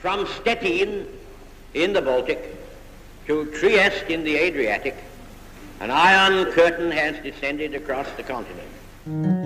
from 0.00 0.26
Stettin 0.26 1.06
in 1.74 1.92
the 1.92 2.00
Baltic 2.00 2.56
to 3.26 3.44
Trieste 3.52 4.08
in 4.08 4.24
the 4.24 4.34
Adriatic, 4.36 4.96
an 5.80 5.90
iron 5.90 6.50
curtain 6.52 6.90
has 6.90 7.22
descended 7.22 7.74
across 7.74 8.10
the 8.16 8.22
continent. 8.22 9.39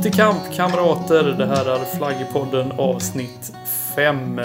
Upp 0.00 0.04
till 0.04 0.14
kamp 0.14 0.54
kamrater! 0.54 1.24
Det 1.24 1.46
här 1.46 1.66
är 1.66 1.84
Flaggpodden 1.84 2.72
avsnitt 2.72 3.52
5. 3.96 4.40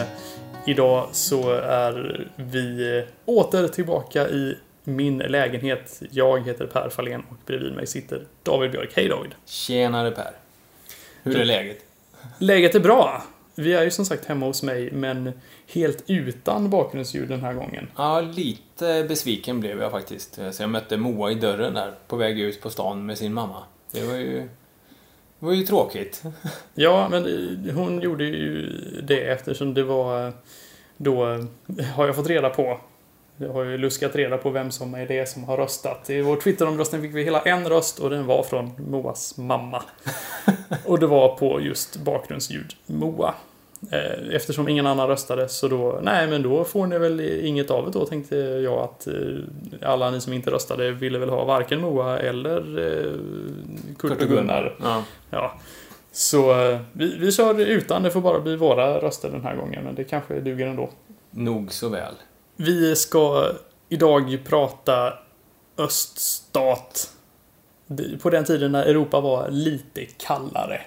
Idag 0.65 1.07
så 1.11 1.51
är 1.51 2.27
vi 2.35 3.03
åter 3.25 3.67
tillbaka 3.67 4.29
i 4.29 4.57
min 4.83 5.17
lägenhet. 5.17 6.01
Jag 6.11 6.45
heter 6.45 6.65
Per 6.65 6.89
Fahlén 6.89 7.23
och 7.29 7.35
bredvid 7.45 7.73
mig 7.73 7.87
sitter 7.87 8.25
David 8.43 8.71
Björk. 8.71 8.91
Hej 8.95 9.07
David! 9.07 9.31
Tjenare 9.45 10.11
Per. 10.11 10.31
Hur 11.23 11.39
är 11.39 11.45
läget? 11.45 11.77
Läget 12.37 12.75
är 12.75 12.79
bra. 12.79 13.23
Vi 13.55 13.73
är 13.73 13.83
ju 13.83 13.91
som 13.91 14.05
sagt 14.05 14.25
hemma 14.25 14.45
hos 14.45 14.63
mig, 14.63 14.91
men 14.91 15.31
helt 15.73 16.03
utan 16.07 16.69
bakgrundsljud 16.69 17.29
den 17.29 17.41
här 17.41 17.53
gången. 17.53 17.87
Ja, 17.97 18.21
lite 18.21 19.05
besviken 19.07 19.59
blev 19.59 19.81
jag 19.81 19.91
faktiskt. 19.91 20.39
Så 20.51 20.63
jag 20.63 20.69
mötte 20.69 20.97
Moa 20.97 21.31
i 21.31 21.35
dörren 21.35 21.73
där, 21.73 21.93
på 22.07 22.15
väg 22.15 22.39
ut 22.39 22.61
på 22.61 22.69
stan 22.69 23.05
med 23.05 23.17
sin 23.17 23.33
mamma. 23.33 23.63
Det 23.91 24.03
var 24.03 24.15
ju, 24.15 24.49
det 25.45 25.49
var 25.49 25.55
ju 25.55 25.65
tråkigt. 25.65 26.23
Ja, 26.73 27.09
men 27.09 27.25
eh, 27.25 27.75
hon 27.75 28.01
gjorde 28.01 28.23
ju 28.23 28.69
det 29.03 29.21
eftersom 29.21 29.73
det 29.73 29.83
var 29.83 30.33
då 30.97 31.33
eh, 31.33 31.85
har 31.95 32.05
jag 32.05 32.15
fått 32.15 32.29
reda 32.29 32.49
på. 32.49 32.79
Jag 33.37 33.49
har 33.49 33.63
ju 33.63 33.77
luskat 33.77 34.15
reda 34.15 34.37
på 34.37 34.49
vem 34.49 34.71
som 34.71 34.93
är 34.93 35.07
det 35.07 35.29
som 35.29 35.43
har 35.43 35.57
röstat. 35.57 36.09
I 36.09 36.21
vår 36.21 36.35
Twitteromröstning 36.35 37.01
fick 37.01 37.15
vi 37.15 37.23
hela 37.23 37.41
en 37.41 37.69
röst 37.69 37.99
och 37.99 38.09
den 38.09 38.25
var 38.25 38.43
från 38.43 38.71
Moas 38.77 39.37
mamma. 39.37 39.83
Och 40.85 40.99
det 40.99 41.07
var 41.07 41.35
på 41.35 41.61
just 41.61 41.97
bakgrundsljud 41.97 42.75
Moa. 42.85 43.33
Eh, 43.91 44.35
Eftersom 44.35 44.69
ingen 44.69 44.87
annan 44.87 45.07
röstade 45.07 45.47
så 45.47 45.67
då, 45.67 45.99
nej 46.01 46.27
men 46.27 46.41
då 46.43 46.63
får 46.63 46.87
ni 46.87 46.97
väl 46.97 47.19
inget 47.19 47.71
av 47.71 47.85
det 47.85 47.99
då 47.99 48.05
tänkte 48.05 48.35
jag 48.37 48.79
att 48.79 49.07
eh, 49.07 49.13
alla 49.89 50.11
ni 50.11 50.21
som 50.21 50.33
inte 50.33 50.51
röstade 50.51 50.91
ville 50.91 51.17
väl 51.17 51.29
ha 51.29 51.45
varken 51.45 51.81
Moa 51.81 52.19
eller 52.19 52.79
eh, 52.79 53.11
Kurt 53.99 54.21
och 54.21 54.27
Gunnar. 54.27 54.75
Ja. 54.83 55.03
Ja. 55.29 55.53
Så 56.11 56.53
vi, 56.91 57.17
vi 57.17 57.31
kör 57.31 57.59
utan, 57.59 58.03
det 58.03 58.11
får 58.11 58.21
bara 58.21 58.39
bli 58.39 58.55
våra 58.55 58.99
röster 59.01 59.29
den 59.29 59.43
här 59.43 59.55
gången, 59.55 59.83
men 59.83 59.95
det 59.95 60.03
kanske 60.03 60.39
duger 60.39 60.67
ändå. 60.67 60.89
Nog 61.31 61.71
så 61.71 61.89
väl. 61.89 62.13
Vi 62.55 62.95
ska 62.95 63.47
idag 63.89 64.37
prata 64.45 65.13
öststat. 65.77 67.11
På 68.21 68.29
den 68.29 68.45
tiden 68.45 68.71
när 68.71 68.85
Europa 68.85 69.21
var 69.21 69.49
lite 69.49 70.05
kallare. 70.05 70.81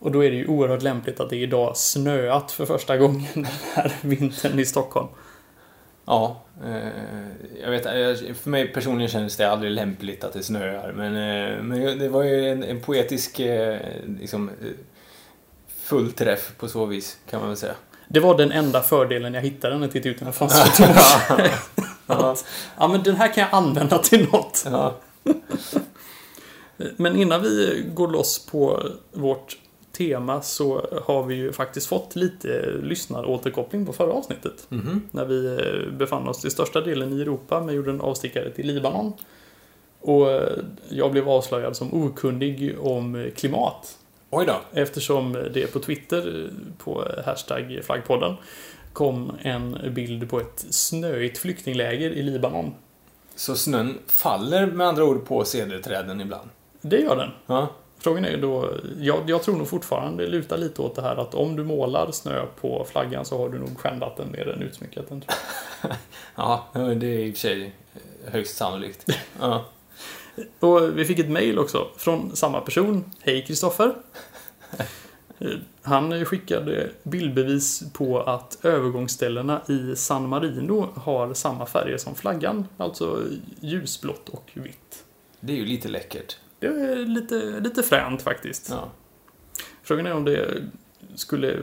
Och 0.00 0.12
då 0.12 0.24
är 0.24 0.30
det 0.30 0.36
ju 0.36 0.46
oerhört 0.46 0.82
lämpligt 0.82 1.20
att 1.20 1.30
det 1.30 1.36
idag 1.36 1.76
snöat 1.76 2.52
för 2.52 2.66
första 2.66 2.96
gången 2.96 3.26
den 3.34 3.46
här 3.74 3.92
vintern 4.00 4.58
i 4.58 4.64
Stockholm. 4.64 5.08
Ja, 6.04 6.42
eh, 6.64 6.88
jag 7.62 7.70
vet, 7.70 7.82
för 8.38 8.50
mig 8.50 8.68
personligen 8.68 9.10
kändes 9.10 9.36
det 9.36 9.50
aldrig 9.50 9.72
lämpligt 9.72 10.24
att 10.24 10.32
det 10.32 10.42
snöar. 10.42 10.92
Men, 10.92 11.16
eh, 11.16 11.62
men 11.62 11.98
det 11.98 12.08
var 12.08 12.22
ju 12.22 12.50
en, 12.50 12.62
en 12.62 12.80
poetisk 12.80 13.40
eh, 13.40 13.80
liksom, 14.20 14.50
fullträff 15.82 16.52
på 16.56 16.68
så 16.68 16.86
vis, 16.86 17.18
kan 17.30 17.40
man 17.40 17.48
väl 17.48 17.56
säga. 17.56 17.74
Det 18.08 18.20
var 18.20 18.38
den 18.38 18.52
enda 18.52 18.82
fördelen 18.82 19.34
jag 19.34 19.42
hittade 19.42 19.74
när 19.74 19.82
jag 19.82 19.92
tittade 19.92 20.10
ut 20.10 20.20
genom 20.20 20.32
fönstret. 20.48 20.90
Ja. 21.26 21.38
Att, 22.30 22.44
ja, 22.78 22.88
men 22.88 23.02
den 23.02 23.16
här 23.16 23.34
kan 23.34 23.40
jag 23.40 23.54
använda 23.54 23.98
till 23.98 24.28
något. 24.32 24.66
Ja. 24.66 24.96
Men 26.96 27.16
innan 27.16 27.42
vi 27.42 27.84
går 27.94 28.08
loss 28.08 28.46
på 28.46 28.82
vårt 29.12 29.56
tema 30.00 30.42
så 30.42 30.86
har 31.04 31.22
vi 31.22 31.34
ju 31.34 31.52
faktiskt 31.52 31.86
fått 31.86 32.16
lite 32.16 32.74
lyssnaråterkoppling 32.82 33.86
på 33.86 33.92
förra 33.92 34.12
avsnittet. 34.12 34.66
Mhm. 34.68 35.02
När 35.10 35.24
vi 35.24 35.46
eh, 35.46 35.92
befann 35.92 36.28
oss 36.28 36.40
till 36.40 36.50
största 36.50 36.80
delen 36.80 37.12
i 37.12 37.20
Europa 37.20 37.60
men 37.60 37.74
gjorde 37.74 37.90
en 37.90 38.00
avstickare 38.00 38.50
till 38.50 38.66
Libanon. 38.66 39.12
Och 40.00 40.30
eh, 40.30 40.58
jag 40.88 41.12
blev 41.12 41.28
avslöjad 41.28 41.76
som 41.76 41.94
okunnig 41.94 42.76
om 42.80 43.30
klimat. 43.36 43.98
Oj 44.30 44.46
då. 44.46 44.80
Eftersom 44.80 45.32
det 45.32 45.72
på 45.72 45.78
Twitter, 45.78 46.50
på 46.78 47.04
hashtag 47.24 47.80
flaggpodden, 47.82 48.36
kom 48.92 49.32
en 49.42 49.78
bild 49.94 50.30
på 50.30 50.40
ett 50.40 50.66
snöigt 50.70 51.38
flyktingläger 51.38 52.10
i 52.10 52.22
Libanon. 52.22 52.74
Så 53.34 53.54
snön 53.54 53.98
faller 54.06 54.66
med 54.66 54.86
andra 54.86 55.04
ord 55.04 55.26
på 55.26 55.44
cederträden 55.44 56.20
ibland? 56.20 56.48
Det 56.80 57.00
gör 57.00 57.16
den. 57.16 57.30
Ja. 57.46 57.68
Frågan 58.00 58.24
är 58.24 58.30
ju 58.30 58.36
då, 58.36 58.70
jag, 59.00 59.30
jag 59.30 59.42
tror 59.42 59.56
nog 59.56 59.68
fortfarande 59.68 60.26
lutar 60.26 60.58
lite 60.58 60.82
åt 60.82 60.94
det 60.94 61.02
här 61.02 61.16
att 61.16 61.34
om 61.34 61.56
du 61.56 61.64
målar 61.64 62.10
snö 62.12 62.46
på 62.60 62.86
flaggan 62.90 63.24
så 63.24 63.38
har 63.38 63.48
du 63.48 63.58
nog 63.58 63.78
skändat 63.78 64.16
den 64.16 64.32
mer 64.32 64.48
än 64.48 64.62
utsmyckat 64.62 65.08
den. 65.08 65.20
Tror 65.20 65.34
jag. 65.82 65.90
Ja, 66.34 66.66
det 66.74 67.06
är 67.06 67.18
i 67.18 67.30
och 67.30 67.34
för 67.34 67.40
sig 67.40 67.74
högst 68.24 68.56
sannolikt. 68.56 69.06
Ja. 69.40 69.64
Och 70.60 70.98
vi 70.98 71.04
fick 71.04 71.18
ett 71.18 71.30
mail 71.30 71.58
också 71.58 71.88
från 71.96 72.36
samma 72.36 72.60
person. 72.60 73.04
Hej 73.20 73.44
Kristoffer. 73.46 73.94
Han 75.82 76.24
skickade 76.24 76.90
bildbevis 77.02 77.82
på 77.92 78.20
att 78.20 78.58
övergångsställena 78.62 79.60
i 79.68 79.96
San 79.96 80.28
Marino 80.28 80.88
har 80.94 81.34
samma 81.34 81.66
färger 81.66 81.96
som 81.96 82.14
flaggan. 82.14 82.68
Alltså 82.76 83.22
ljusblått 83.60 84.28
och 84.28 84.50
vitt. 84.54 85.04
Det 85.40 85.52
är 85.52 85.56
ju 85.56 85.66
lite 85.66 85.88
läckert. 85.88 86.36
Det 86.60 86.66
är 86.66 86.96
lite, 86.96 87.34
lite 87.60 87.82
fränt 87.82 88.22
faktiskt. 88.22 88.70
Ja. 88.70 88.88
Frågan 89.82 90.06
är 90.06 90.14
om 90.14 90.24
det 90.24 90.62
skulle... 91.14 91.58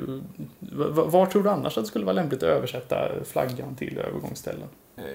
Var 0.92 1.26
tror 1.26 1.44
du 1.44 1.50
annars 1.50 1.78
att 1.78 1.84
det 1.84 1.88
skulle 1.88 2.06
vara 2.06 2.14
lämpligt 2.16 2.44
att 2.44 2.50
översätta 2.50 3.10
flaggan 3.26 3.76
till 3.76 3.98
övergångsställen? 3.98 4.68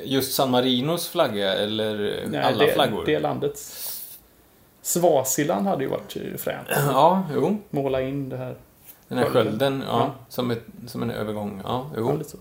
Just 0.04 0.32
San 0.34 0.50
Marinos 0.50 1.09
flagga 1.09 1.54
eller 1.54 2.25
Nej, 2.31 2.41
alla 2.41 2.65
det, 2.66 2.72
flaggor? 2.72 3.03
Det 3.06 3.19
landet. 3.19 3.59
Svasiland 4.82 5.66
hade 5.66 5.84
ju 5.84 5.91
varit 5.91 6.16
eh, 6.16 6.37
fränt. 6.37 6.69
Ja, 6.70 7.22
jo. 7.34 7.59
Måla 7.70 8.00
in 8.00 8.28
det 8.28 8.37
här. 8.37 8.56
Den 9.09 9.19
här 9.19 9.25
Skölden. 9.25 9.84
ja, 9.87 9.99
Ja. 9.99 10.14
Som, 10.28 10.50
ett, 10.50 10.64
som 10.87 11.03
en 11.03 11.10
övergång. 11.10 11.60
Ja, 11.64 11.91
Ja, 11.97 12.12
jo. 12.19 12.25
så. 12.26 12.38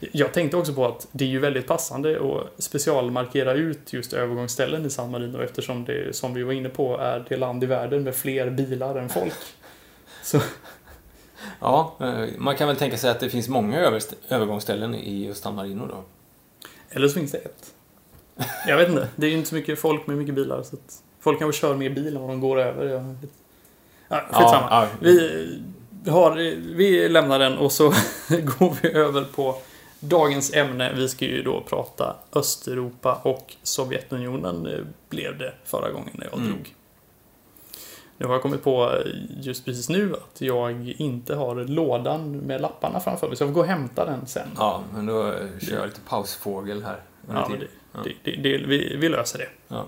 Jag 0.00 0.32
tänkte 0.32 0.56
också 0.56 0.74
på 0.74 0.86
att 0.86 1.06
det 1.12 1.24
är 1.24 1.28
ju 1.28 1.38
väldigt 1.38 1.66
passande 1.66 2.20
att 2.20 2.62
specialmarkera 2.62 3.52
ut 3.52 3.92
just 3.92 4.12
övergångsställen 4.12 4.86
i 4.86 4.90
San 4.90 5.10
Marino 5.10 5.42
eftersom 5.42 5.84
det, 5.84 6.16
som 6.16 6.34
vi 6.34 6.42
var 6.42 6.52
inne 6.52 6.68
på, 6.68 6.98
är 6.98 7.24
det 7.28 7.36
land 7.36 7.64
i 7.64 7.66
världen 7.66 8.02
med 8.02 8.14
fler 8.14 8.50
bilar 8.50 8.96
än 8.96 9.08
folk. 9.08 9.34
Så 10.22 10.40
Ja, 11.60 11.96
eh, 12.00 12.28
man 12.38 12.56
kan 12.56 12.68
väl 12.68 12.76
tänka 12.76 12.96
sig 12.96 13.10
att 13.10 13.20
det 13.20 13.30
finns 13.30 13.48
många 13.48 14.00
övergångsställen 14.28 14.94
i 14.94 15.26
just 15.26 15.42
San 15.42 15.54
Marino 15.54 15.86
då. 15.86 16.04
Eller 16.90 17.08
så 17.08 17.14
finns 17.14 17.32
det 17.32 17.38
ett. 17.38 17.74
Jag 18.66 18.76
vet 18.76 18.88
inte. 18.88 19.08
Det 19.16 19.26
är 19.26 19.30
ju 19.30 19.36
inte 19.36 19.48
så 19.48 19.54
mycket 19.54 19.78
folk 19.78 20.06
med 20.06 20.16
mycket 20.16 20.34
bilar. 20.34 20.62
Så 20.62 20.76
att 20.76 21.02
folk 21.20 21.38
kanske 21.38 21.60
kör 21.60 21.74
mer 21.74 21.90
bil 21.90 22.16
än 22.16 22.22
vad 22.22 22.30
de 22.30 22.40
går 22.40 22.60
över. 22.60 22.86
Jag. 22.86 23.16
Ja, 24.08 24.20
skitsamma. 24.30 24.68
ja, 24.70 24.88
Vi, 25.00 26.10
har, 26.10 26.34
vi 26.74 27.08
lämnar 27.08 27.38
den 27.38 27.58
och 27.58 27.72
så 27.72 27.88
går 28.28 28.76
vi 28.82 28.92
över 28.92 29.24
på 29.24 29.56
dagens 30.00 30.52
ämne. 30.54 30.92
Vi 30.96 31.08
ska 31.08 31.24
ju 31.24 31.42
då 31.42 31.60
prata 31.60 32.16
Östeuropa 32.32 33.20
och 33.22 33.54
Sovjetunionen 33.62 34.66
eh, 34.66 34.78
blev 35.08 35.38
det 35.38 35.52
förra 35.64 35.90
gången 35.90 36.10
när 36.12 36.24
jag 36.26 36.34
Mm. 36.38 36.48
drog. 36.48 36.74
Nu 38.18 38.26
har 38.26 38.32
jag 38.32 38.42
kommit 38.42 38.62
på 38.64 38.90
eh, 38.90 39.12
just 39.40 39.64
precis 39.64 39.88
nu 39.88 40.14
att 40.14 40.40
jag 40.40 40.88
inte 40.98 41.34
har 41.34 41.54
lådan 41.54 42.32
med 42.38 42.60
lapparna 42.60 43.00
framför 43.00 43.28
mig 43.28 43.36
så 43.36 43.42
jag 43.44 43.48
får 43.48 43.54
gå 43.54 43.60
och 43.60 43.66
hämta 43.66 44.04
den 44.04 44.26
sen. 44.26 44.48
ja, 44.56 44.82
men 44.94 45.06
då 45.06 45.26
eh, 45.32 45.58
kör 45.60 45.76
jag 45.76 45.86
lite 45.86 46.00
pausfågel 46.00 46.82
här. 46.84 47.00
Ja, 47.28 47.50
det. 47.60 47.66
Ja. 47.92 48.00
det, 48.04 48.12
det, 48.32 48.36
det, 48.42 48.66
vi, 48.66 48.96
vi 48.96 49.08
löser 49.08 49.38
det. 49.38 49.48
Ja. 49.68 49.86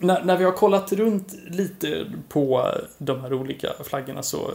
När, 0.00 0.24
när 0.24 0.36
vi 0.36 0.44
har 0.44 0.52
kollat 0.52 0.92
runt 0.92 1.34
lite 1.50 2.12
på 2.28 2.70
de 2.98 3.20
här 3.20 3.32
olika 3.32 3.68
flaggorna 3.84 4.22
så 4.22 4.50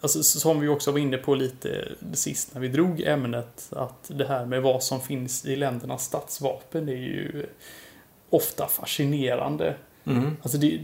Alltså, 0.00 0.22
som 0.22 0.60
vi 0.60 0.68
också 0.68 0.90
var 0.90 0.98
inne 0.98 1.16
på 1.16 1.34
lite 1.34 1.88
sist 2.12 2.54
när 2.54 2.60
vi 2.60 2.68
drog 2.68 3.00
ämnet 3.00 3.68
att 3.70 4.10
det 4.14 4.26
här 4.26 4.46
med 4.46 4.62
vad 4.62 4.82
som 4.82 5.00
finns 5.00 5.46
i 5.46 5.56
ländernas 5.56 6.04
statsvapen 6.04 6.88
är 6.88 6.92
ju 6.92 7.46
ofta 8.30 8.66
fascinerande. 8.66 9.74
Mm. 10.04 10.36
Alltså 10.42 10.58
det, 10.58 10.80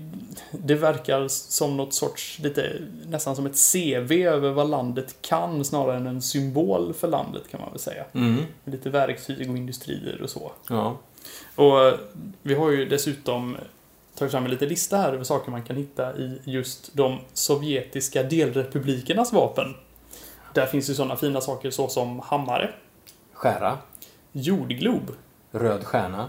det 0.50 0.74
verkar 0.74 1.28
som 1.28 1.76
något 1.76 1.94
sorts, 1.94 2.38
lite 2.38 2.72
nästan 3.06 3.36
som 3.36 3.46
ett 3.46 3.72
CV 3.72 4.12
över 4.12 4.50
vad 4.50 4.70
landet 4.70 5.16
kan 5.22 5.64
snarare 5.64 5.96
än 5.96 6.06
en 6.06 6.22
symbol 6.22 6.94
för 6.94 7.08
landet 7.08 7.42
kan 7.50 7.60
man 7.60 7.70
väl 7.70 7.78
säga. 7.78 8.04
Mm. 8.12 8.34
Med 8.64 8.74
lite 8.74 8.90
verktyg 8.90 9.50
och 9.50 9.56
industrier 9.56 10.22
och 10.22 10.30
så. 10.30 10.52
Ja. 10.68 10.98
Och 11.54 11.84
eh, 11.84 11.94
vi 12.42 12.54
har 12.54 12.70
ju 12.70 12.84
dessutom 12.84 13.56
tagit 14.18 14.32
fram 14.32 14.44
en 14.44 14.50
liten 14.50 14.68
lista 14.68 14.96
här 14.96 15.12
över 15.12 15.24
saker 15.24 15.50
man 15.50 15.62
kan 15.62 15.76
hitta 15.76 16.16
i 16.16 16.40
just 16.44 16.96
de 16.96 17.18
sovjetiska 17.32 18.22
delrepublikernas 18.22 19.32
vapen. 19.32 19.74
Där 20.54 20.66
finns 20.66 20.90
ju 20.90 20.94
sådana 20.94 21.16
fina 21.16 21.40
saker 21.40 21.70
såsom 21.70 22.20
hammare, 22.20 22.74
Skära. 23.32 23.78
jordglob, 24.32 25.10
Röd 25.50 25.84
stjärna. 25.84 26.28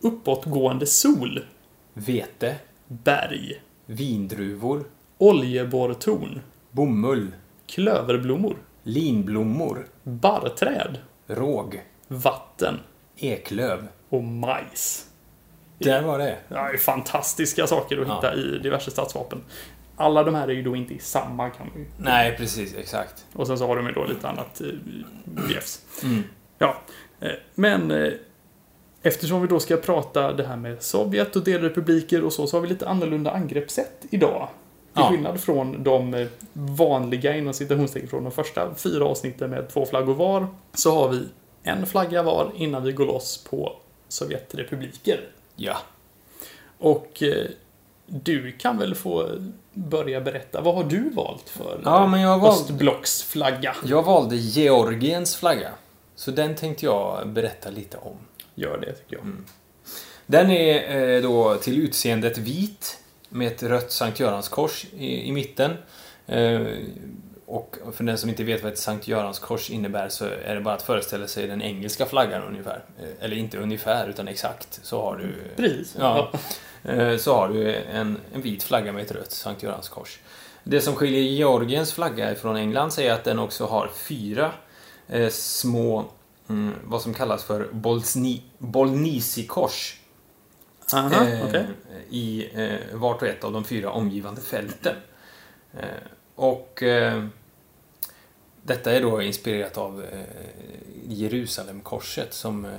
uppåtgående 0.00 0.86
sol, 0.86 1.44
Vete. 1.94 2.56
berg, 2.88 3.62
Vindruvor. 3.86 4.84
oljeborrtorn, 5.18 6.40
Bomull. 6.70 7.32
klöverblommor, 7.66 8.56
Linblommor. 8.82 9.88
barrträd, 10.02 10.98
Råg. 11.26 11.82
vatten 12.08 12.78
Eklöv. 13.16 13.88
och 14.08 14.22
majs. 14.22 15.07
Där 15.78 16.02
var 16.02 16.18
det. 16.18 16.36
Ja, 16.48 16.56
det 16.68 16.72
är 16.74 16.76
fantastiska 16.76 17.66
saker 17.66 18.00
att 18.00 18.08
Ja. 18.08 18.14
hitta 18.14 18.34
i 18.34 18.58
diverse 18.62 18.90
stadsvapen. 18.90 19.42
Alla 19.96 20.22
de 20.24 20.34
här 20.34 20.48
är 20.48 20.52
ju 20.52 20.62
då 20.62 20.76
inte 20.76 20.94
i 20.94 20.98
samma 20.98 21.50
kan 21.50 21.66
man 21.66 21.78
ju. 21.78 21.86
Nej, 21.98 22.36
precis. 22.36 22.74
Exakt. 22.76 23.26
Och 23.32 23.46
sen 23.46 23.58
så 23.58 23.66
har 23.66 23.76
de 23.76 23.86
ju 23.86 23.92
då 23.92 24.04
lite 24.04 24.28
annat 24.28 24.60
eh, 24.60 24.66
bjäfs. 25.24 25.80
Mm. 26.02 26.22
Ja, 26.58 26.76
eh, 27.20 27.30
men 27.54 27.90
eh, 27.90 28.12
eftersom 29.02 29.42
vi 29.42 29.48
då 29.48 29.60
ska 29.60 29.76
prata 29.76 30.32
det 30.32 30.44
här 30.46 30.56
med 30.56 30.82
Sovjet 30.82 31.36
och 31.36 31.44
delrepubliker 31.44 32.24
och 32.24 32.32
så, 32.32 32.46
så 32.46 32.56
har 32.56 32.60
vi 32.62 32.68
lite 32.68 32.88
annorlunda 32.88 33.30
angreppssätt 33.30 34.04
idag. 34.10 34.48
Till 34.94 35.02
Ja. 35.02 35.10
skillnad 35.10 35.40
från 35.40 35.82
de 35.82 36.28
vanliga, 36.52 37.36
inom 37.36 37.54
citationstecken, 37.54 38.08
från 38.08 38.22
de 38.24 38.32
första 38.32 38.74
fyra 38.74 39.04
avsnitten 39.04 39.50
med 39.50 39.68
två 39.68 39.86
flaggor 39.86 40.14
var, 40.14 40.46
så 40.74 40.94
har 40.94 41.08
vi 41.08 41.28
en 41.62 41.86
flagga 41.86 42.22
var 42.22 42.52
innan 42.56 42.82
vi 42.84 42.92
går 42.92 43.06
loss 43.06 43.44
på 43.50 43.76
Sovjetrepubliker. 44.08 45.20
Ja. 45.60 45.76
Och 46.78 47.22
eh, 47.22 47.46
du 48.06 48.52
kan 48.52 48.78
väl 48.78 48.94
få 48.94 49.38
börja 49.72 50.20
berätta, 50.20 50.60
vad 50.60 50.74
har 50.74 50.84
du 50.84 51.10
valt 51.10 51.48
för 51.48 51.80
Ja, 51.84 52.06
men 52.06 52.20
jag 52.20 52.38
valt- 52.38 52.60
östblocksflagga? 52.60 53.76
Jag 53.84 54.02
valde 54.02 54.36
Georgiens 54.36 55.36
flagga. 55.36 55.70
Så 56.14 56.30
den 56.30 56.54
tänkte 56.56 56.84
jag 56.84 57.28
berätta 57.28 57.70
lite 57.70 57.96
om. 57.96 58.16
Gör 58.54 58.78
det, 58.78 58.92
tycker 58.92 59.16
jag. 59.16 59.22
Mm. 59.24 59.44
Den 60.26 60.50
är 60.50 61.08
eh, 61.16 61.22
då 61.22 61.54
till 61.56 61.78
utseendet 61.82 62.38
vit 62.38 62.98
med 63.28 63.46
ett 63.46 63.62
rött 63.62 63.92
Sankt 63.92 64.20
Görans-kors 64.20 64.86
i, 64.98 65.28
i 65.28 65.32
mitten. 65.32 65.70
Och 67.50 67.76
för 67.92 68.04
den 68.04 68.18
som 68.18 68.30
inte 68.30 68.44
vet 68.44 68.62
vad 68.62 68.72
ett 68.72 68.78
Sankt 68.78 69.08
Görans-kors 69.08 69.70
innebär 69.70 70.08
så 70.08 70.24
är 70.24 70.54
det 70.54 70.60
bara 70.60 70.74
att 70.74 70.82
föreställa 70.82 71.26
sig 71.26 71.46
den 71.46 71.62
engelska 71.62 72.06
flaggan 72.06 72.42
ungefär. 72.42 72.84
Eh, 72.98 73.24
eller 73.24 73.36
inte 73.36 73.58
ungefär, 73.58 74.08
utan 74.08 74.28
exakt. 74.28 74.80
Så 74.82 75.02
har 75.02 75.16
du... 75.16 75.34
Precis. 75.56 75.96
Ja. 75.98 76.30
Eh, 76.84 77.16
så 77.16 77.34
har 77.34 77.48
du 77.48 77.74
en, 77.74 78.18
en 78.34 78.42
vit 78.42 78.62
flagga 78.62 78.92
med 78.92 79.04
ett 79.04 79.12
rött 79.12 79.30
Sankt 79.30 79.62
Görans-kors. 79.62 80.18
Det 80.64 80.80
som 80.80 80.94
skiljer 80.94 81.20
Georgiens 81.22 81.92
flagga 81.92 82.34
från 82.34 82.56
Englands 82.56 82.98
är 82.98 83.12
att 83.12 83.24
den 83.24 83.38
också 83.38 83.66
har 83.66 83.90
fyra 83.94 84.52
eh, 85.08 85.28
små, 85.30 86.04
mm, 86.48 86.74
vad 86.84 87.02
som 87.02 87.14
kallas 87.14 87.44
för 87.44 87.68
bolsni, 87.72 88.42
bolnisi-kors 88.58 90.00
eh, 90.94 91.06
okej. 91.46 91.66
i 92.10 92.48
eh, 92.54 92.78
vart 92.92 93.22
och 93.22 93.28
ett 93.28 93.44
av 93.44 93.52
de 93.52 93.64
fyra 93.64 93.90
omgivande 93.90 94.40
fälten. 94.40 94.96
Eh, 95.74 95.84
och 96.34 96.82
detta 98.68 98.92
är 98.92 99.00
då 99.00 99.22
inspirerat 99.22 99.78
av 99.78 100.04
eh, 100.12 100.18
Jerusalemkorset 101.08 102.34
som 102.34 102.64
eh, 102.64 102.70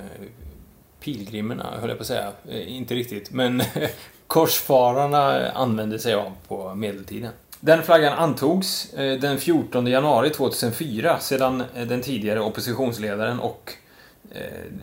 pilgrimerna, 1.00 1.76
höll 1.80 1.88
jag 1.88 1.98
på 1.98 2.02
att 2.02 2.06
säga, 2.06 2.32
eh, 2.48 2.76
inte 2.76 2.94
riktigt, 2.94 3.30
men 3.30 3.62
korsfararna 4.26 5.50
använde 5.50 5.98
sig 5.98 6.14
av 6.14 6.32
på 6.48 6.74
medeltiden. 6.74 7.32
Den 7.60 7.82
flaggan 7.82 8.12
antogs 8.12 8.90
den 9.20 9.38
14 9.38 9.86
januari 9.86 10.30
2004 10.30 11.18
sedan 11.18 11.62
den 11.74 12.02
tidigare 12.02 12.40
oppositionsledaren 12.40 13.40
och 13.40 13.72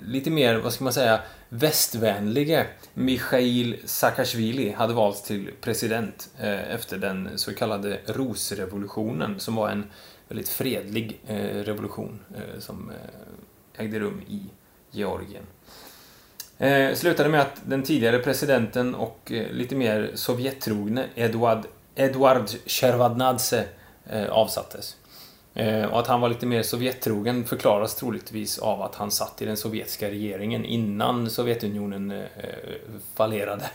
lite 0.05 0.29
mer, 0.29 0.55
vad 0.55 0.73
ska 0.73 0.83
man 0.83 0.93
säga, 0.93 1.19
västvänlige 1.49 2.65
Mikhail 2.93 3.77
Saakashvili 3.85 4.71
hade 4.71 4.93
valts 4.93 5.21
till 5.21 5.51
president 5.61 6.29
efter 6.69 6.97
den 6.97 7.29
så 7.35 7.53
kallade 7.53 7.99
rosrevolutionen 8.05 9.39
som 9.39 9.55
var 9.55 9.69
en 9.69 9.83
väldigt 10.27 10.49
fredlig 10.49 11.19
eh, 11.27 11.35
revolution 11.37 12.19
eh, 12.35 12.59
som 12.59 12.89
eh, 12.89 13.83
ägde 13.83 13.99
rum 13.99 14.21
i 14.27 14.41
Georgien. 14.91 15.43
Eh, 16.57 16.95
slutade 16.95 17.29
med 17.29 17.41
att 17.41 17.61
den 17.65 17.83
tidigare 17.83 18.19
presidenten 18.19 18.95
och 18.95 19.31
eh, 19.31 19.51
lite 19.51 19.75
mer 19.75 20.11
sovjettrogne 20.15 21.05
Eduard, 21.15 21.65
Eduard 21.95 22.49
Shevardnadze 22.65 23.65
eh, 24.09 24.29
avsattes. 24.29 24.97
Och 25.91 25.99
att 25.99 26.07
han 26.07 26.21
var 26.21 26.29
lite 26.29 26.45
mer 26.45 26.63
sovjettrogen 26.63 27.45
förklaras 27.45 27.95
troligtvis 27.95 28.59
av 28.59 28.81
att 28.81 28.95
han 28.95 29.11
satt 29.11 29.41
i 29.41 29.45
den 29.45 29.57
sovjetiska 29.57 30.09
regeringen 30.09 30.65
innan 30.65 31.29
Sovjetunionen 31.29 32.23
fallerade. 33.15 33.69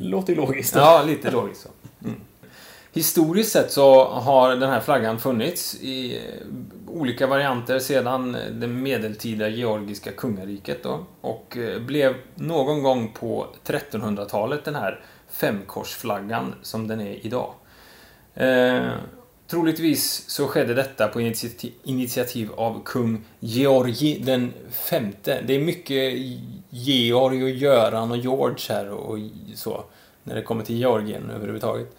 Låter 0.00 0.34
logiskt. 0.36 0.74
Ja, 0.76 1.02
lite 1.06 1.30
logiskt 1.30 1.62
så. 1.62 1.68
Mm. 2.04 2.20
Historiskt 2.96 3.52
sett 3.52 3.72
så 3.72 4.04
har 4.04 4.56
den 4.56 4.70
här 4.70 4.80
flaggan 4.80 5.18
funnits 5.18 5.74
i 5.80 6.16
eh, 6.16 6.22
olika 6.88 7.26
varianter 7.26 7.78
sedan 7.78 8.36
det 8.52 8.66
medeltida 8.66 9.48
georgiska 9.48 10.12
kungariket 10.12 10.82
då, 10.82 11.06
och 11.20 11.56
eh, 11.56 11.80
blev 11.80 12.14
någon 12.34 12.82
gång 12.82 13.12
på 13.12 13.46
1300-talet 13.64 14.64
den 14.64 14.74
här 14.74 15.00
femkorsflaggan 15.30 16.54
som 16.62 16.88
den 16.88 17.00
är 17.00 17.26
idag. 17.26 17.54
Eh, 18.34 18.90
troligtvis 19.46 20.24
så 20.28 20.46
skedde 20.46 20.74
detta 20.74 21.08
på 21.08 21.20
initiativ, 21.20 21.72
initiativ 21.82 22.52
av 22.56 22.82
kung 22.84 23.24
Georgi 23.40 24.22
den 24.24 24.52
femte. 24.70 25.42
Det 25.46 25.54
är 25.54 25.60
mycket 25.60 26.14
Georg 26.70 27.42
och 27.42 27.50
Göran 27.50 28.10
och 28.10 28.18
George 28.18 28.58
här 28.68 28.90
och 28.90 29.18
så 29.54 29.84
när 30.22 30.34
det 30.34 30.42
kommer 30.42 30.64
till 30.64 30.76
Georgien 30.76 31.30
överhuvudtaget. 31.30 31.96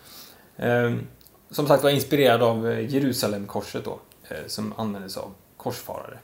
Ehm, 0.58 1.08
som 1.50 1.68
sagt 1.68 1.84
var 1.84 1.90
inspirerad 1.90 2.44
av 2.44 2.70
eh, 2.70 2.94
Jerusalemkorset 2.94 3.86
då, 3.86 4.00
eh, 4.30 4.38
som 4.48 4.74
användes 4.78 5.18
av 5.18 5.34
korsfarare. 5.58 6.18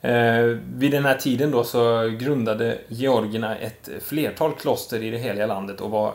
Ehm, 0.00 0.60
vid 0.74 0.90
den 0.92 1.04
här 1.04 1.14
tiden 1.14 1.50
då 1.50 1.64
så 1.64 2.08
grundade 2.08 2.78
georgierna 2.88 3.58
ett 3.58 3.88
flertal 4.00 4.52
kloster 4.52 5.02
i 5.02 5.10
det 5.10 5.18
heliga 5.18 5.46
landet 5.46 5.80
och 5.80 5.90
var 5.90 6.14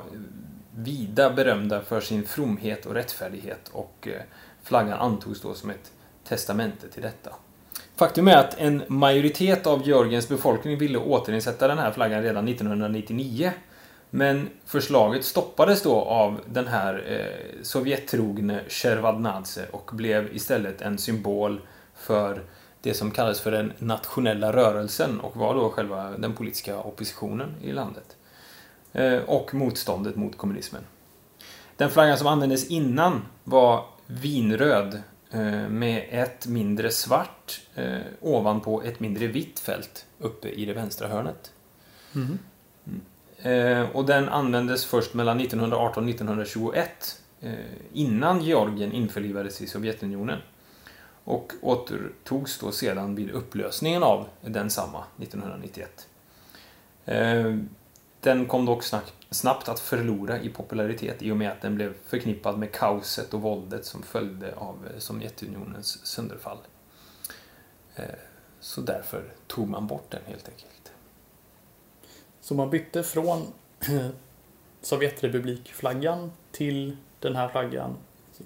vida 0.75 1.29
berömda 1.29 1.81
för 1.81 2.01
sin 2.01 2.25
fromhet 2.25 2.85
och 2.85 2.93
rättfärdighet 2.93 3.69
och 3.71 4.07
eh, 4.07 4.21
flaggan 4.63 4.99
antogs 4.99 5.41
då 5.41 5.53
som 5.53 5.69
ett 5.69 5.91
testamente 6.23 6.87
till 6.89 7.01
detta. 7.01 7.30
Faktum 7.95 8.27
är 8.27 8.37
att 8.37 8.59
en 8.59 8.83
majoritet 8.87 9.68
av 9.68 9.87
Georgiens 9.87 10.30
befolkning 10.30 10.77
ville 10.77 10.97
återinsätta 10.97 11.68
den 11.68 11.77
här 11.77 11.92
flaggan 11.92 12.23
redan 12.23 12.47
1999 12.47 13.51
men 14.15 14.49
förslaget 14.65 15.25
stoppades 15.25 15.81
då 15.81 16.01
av 16.01 16.41
den 16.45 16.67
här 16.67 17.03
eh, 17.07 17.63
Sovjettrogne 17.63 18.61
Shervadnadze 18.67 19.65
och 19.71 19.89
blev 19.93 20.35
istället 20.35 20.81
en 20.81 20.97
symbol 20.97 21.61
för 21.95 22.43
det 22.81 22.93
som 22.93 23.11
kallades 23.11 23.41
för 23.41 23.51
den 23.51 23.73
nationella 23.79 24.53
rörelsen 24.53 25.19
och 25.19 25.35
var 25.35 25.55
då 25.55 25.69
själva 25.69 26.09
den 26.17 26.33
politiska 26.33 26.79
oppositionen 26.79 27.55
i 27.61 27.71
landet. 27.71 28.17
Eh, 28.91 29.17
och 29.17 29.53
motståndet 29.53 30.15
mot 30.15 30.37
kommunismen. 30.37 30.83
Den 31.77 31.89
flaggan 31.89 32.17
som 32.17 32.27
användes 32.27 32.67
innan 32.67 33.21
var 33.43 33.85
vinröd 34.07 35.01
eh, 35.31 35.69
med 35.69 36.07
ett 36.09 36.47
mindre 36.47 36.91
svart 36.91 37.61
eh, 37.75 37.97
ovanpå 38.21 38.83
ett 38.83 38.99
mindre 38.99 39.27
vitt 39.27 39.59
fält 39.59 40.05
uppe 40.19 40.49
i 40.49 40.65
det 40.65 40.73
vänstra 40.73 41.07
hörnet. 41.07 41.51
Mm. 42.15 42.39
Eh, 43.44 43.90
och 43.95 44.06
den 44.06 44.30
användes 44.30 44.85
först 44.85 45.14
mellan 45.14 45.40
1918 45.40 46.04
och 46.04 46.09
1921 46.09 47.21
eh, 47.42 47.54
innan 47.94 48.42
Georgien 48.42 48.92
införlivades 48.92 49.62
i 49.62 49.68
Sovjetunionen. 49.68 50.40
Och 51.23 51.54
återtogs 51.62 52.59
då 52.59 52.71
sedan 52.71 53.16
vid 53.16 53.31
upplösningen 53.31 54.04
av 54.04 54.28
densamma 54.42 55.04
1991. 55.18 56.07
Eh, 57.06 57.57
den 58.19 58.45
kom 58.45 58.66
dock 58.66 58.83
snabbt, 59.30 59.69
att 59.69 59.80
förlora 59.80 60.42
i 60.42 60.50
popularitet 60.50 61.21
i 61.21 61.31
och 61.31 61.38
med 61.38 61.52
att 61.52 61.62
den 61.62 61.76
blev 61.76 61.94
förknippad 62.06 62.59
med 62.59 62.71
kaoset 62.71 63.33
och 63.33 63.42
våldet 63.42 63.85
som 63.85 64.04
följde 64.04 64.56
av 64.56 64.88
eh, 64.94 65.00
Sovjetunionens 65.00 66.06
sönderfall. 66.06 66.57
Eh, 67.95 68.06
Så 68.59 68.81
därför 68.81 69.23
tog 69.47 69.69
man 69.69 69.88
bort 69.88 70.12
den 70.12 70.21
helt 70.26 70.50
enkelt. 70.50 70.82
Så 72.44 72.54
man 72.54 72.69
bytte 72.69 73.04
från 73.04 73.54
Sovjetrepublikflaggan 74.81 76.31
till 76.52 76.97
den 77.19 77.35
här 77.35 77.50
flaggan. 77.50 77.97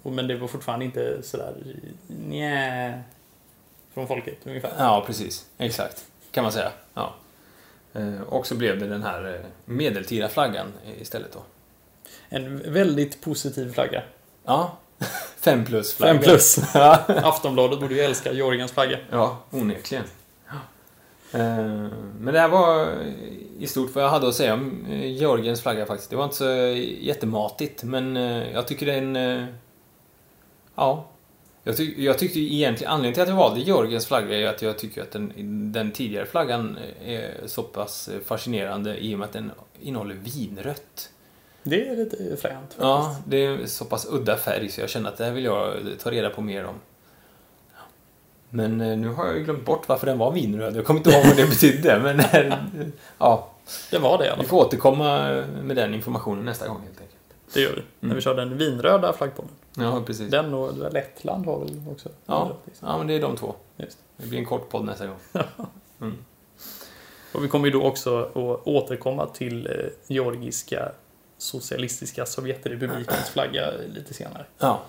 Men 0.03 0.27
det 0.27 0.35
var 0.35 0.47
fortfarande 0.47 0.85
inte 0.85 1.23
sådär 1.23 1.55
nja 2.07 2.93
från 3.93 4.07
folket 4.07 4.37
ungefär. 4.43 4.73
Ja, 4.77 5.03
precis. 5.07 5.45
Exakt. 5.57 6.05
Kan 6.31 6.43
man 6.43 6.51
säga. 6.51 6.71
Ja. 6.93 7.15
Eh, 7.93 8.21
och 8.21 8.47
så 8.47 8.55
blev 8.55 8.79
det 8.79 8.87
den 8.87 9.03
här 9.03 9.35
eh, 9.35 9.45
medeltida 9.65 10.29
flaggan 10.29 10.73
istället 11.01 11.33
då. 11.33 11.39
En 12.29 12.73
väldigt 12.73 13.21
positiv 13.21 13.73
flagga. 13.73 14.03
Ja. 14.45 14.77
Fem 15.37 15.65
plus 15.65 15.93
flagga. 15.93 16.13
Fem 16.13 16.21
plus. 16.21 16.59
Aftonbladet 17.07 17.79
borde 17.79 17.95
ju 17.95 18.01
älska 18.01 18.31
Georgiens 18.31 18.71
flagga. 18.71 18.97
Ja, 19.11 19.37
onekligen. 19.51 20.05
Eh, 21.33 21.87
Men 22.19 22.33
det 22.33 22.39
här 22.39 22.47
var 22.47 22.89
i 23.59 23.67
stort 23.67 23.95
vad 23.95 24.03
jag 24.03 24.09
hade 24.09 24.27
att 24.27 24.35
säga 24.35 24.53
om 24.53 24.85
eh, 24.89 25.11
Georgiens 25.11 25.61
flagga 25.61 25.85
faktiskt. 25.85 26.09
Det 26.09 26.15
var 26.15 26.23
inte 26.23 26.35
så 26.35 26.49
jättematigt, 26.99 27.83
men 27.83 28.17
eh, 28.17 28.51
jag 28.51 28.67
tycker 28.67 28.85
det 28.85 28.93
är 28.93 29.01
en... 29.01 29.47
Ja. 30.75 31.05
Jag, 31.63 31.77
tyck, 31.77 31.97
jag 31.97 32.17
tyckte 32.19 32.39
egentligen, 32.39 32.93
anledningen 32.93 33.13
till 33.13 33.23
att 33.23 33.29
jag 33.29 33.35
valde 33.35 33.59
Georgiens 33.61 34.05
flagga 34.05 34.39
är 34.39 34.47
att 34.47 34.61
jag 34.61 34.77
tycker 34.77 35.01
att 35.01 35.11
den, 35.11 35.31
den 35.71 35.91
tidigare 35.91 36.25
flaggan 36.25 36.77
är 37.05 37.33
så 37.45 37.63
pass 37.63 38.09
fascinerande 38.25 38.97
i 38.97 39.15
och 39.15 39.19
med 39.19 39.25
att 39.25 39.33
den 39.33 39.51
innehåller 39.81 40.15
vinrött. 40.15 41.09
Det 41.63 41.87
är 41.87 41.95
lite 41.95 42.17
fränt. 42.17 42.61
faktiskt. 42.61 42.79
Ja, 42.79 43.17
det 43.27 43.45
är 43.45 43.65
så 43.65 43.85
pass 43.85 44.07
udda 44.09 44.37
färg 44.37 44.69
så 44.69 44.81
jag 44.81 44.89
känner 44.89 45.09
att 45.09 45.17
det 45.17 45.25
här 45.25 45.31
vill 45.31 45.43
jag 45.43 45.73
ta 45.99 46.11
reda 46.11 46.29
på 46.29 46.41
mer 46.41 46.65
om. 46.65 46.75
Men 48.49 48.81
eh, 48.81 48.97
nu 48.97 49.07
har 49.09 49.25
jag 49.25 49.37
ju 49.37 49.43
glömt 49.43 49.65
bort 49.65 49.87
varför 49.87 50.05
den 50.05 50.17
var 50.17 50.31
vinröd. 50.31 50.75
Jag 50.75 50.85
kommer 50.85 50.99
inte 50.99 51.09
ihåg 51.09 51.25
vad 51.25 51.35
det 51.37 51.45
betydde, 51.49 51.99
men 51.99 52.19
eh, 52.19 52.57
ja, 53.17 53.49
Det 53.91 53.97
var 53.97 54.17
det 54.17 54.25
i 54.25 54.27
alla 54.27 54.35
vi 54.37 54.41
fall. 54.43 54.49
får 54.49 54.65
återkomma 54.65 55.27
med 55.63 55.75
den 55.75 55.93
informationen 55.93 56.45
nästa 56.45 56.67
gång 56.67 56.81
helt 56.81 57.01
enkelt. 57.01 57.13
Det 57.53 57.61
gör 57.61 57.73
vi. 57.75 58.07
När 58.07 58.15
vi 58.15 58.21
kör 58.21 58.35
den 58.35 58.57
vinröda 58.57 59.13
flaggpollen. 59.13 59.51
Ja, 59.77 60.01
precis. 60.05 60.31
Den 60.31 60.53
och 60.53 60.93
Lettland 60.93 61.45
har 61.45 61.59
väl 61.59 61.83
också 61.91 62.09
Ja, 62.25 62.51
liksom. 62.65 62.87
ja, 62.87 62.97
men 62.97 63.07
det 63.07 63.13
är 63.13 63.21
de 63.21 63.35
två. 63.37 63.55
Just. 63.77 63.97
Det 64.17 64.27
blir 64.27 64.39
en 64.39 64.45
kort 64.45 64.69
podd 64.69 64.85
nästa 64.85 65.07
gång. 65.07 65.17
Och 67.33 67.43
vi 67.43 67.47
kommer 67.47 67.65
ju 67.67 67.71
då 67.71 67.83
också 67.83 68.19
att 68.23 68.67
återkomma 68.67 69.25
till 69.25 69.67
eh, 69.67 69.73
Georgiska 70.07 70.91
Socialistiska 71.37 72.25
Sovjetrepublikens 72.25 73.29
flagga 73.29 73.71
lite 73.93 74.13
senare. 74.13 74.45
Ja. 74.57 74.81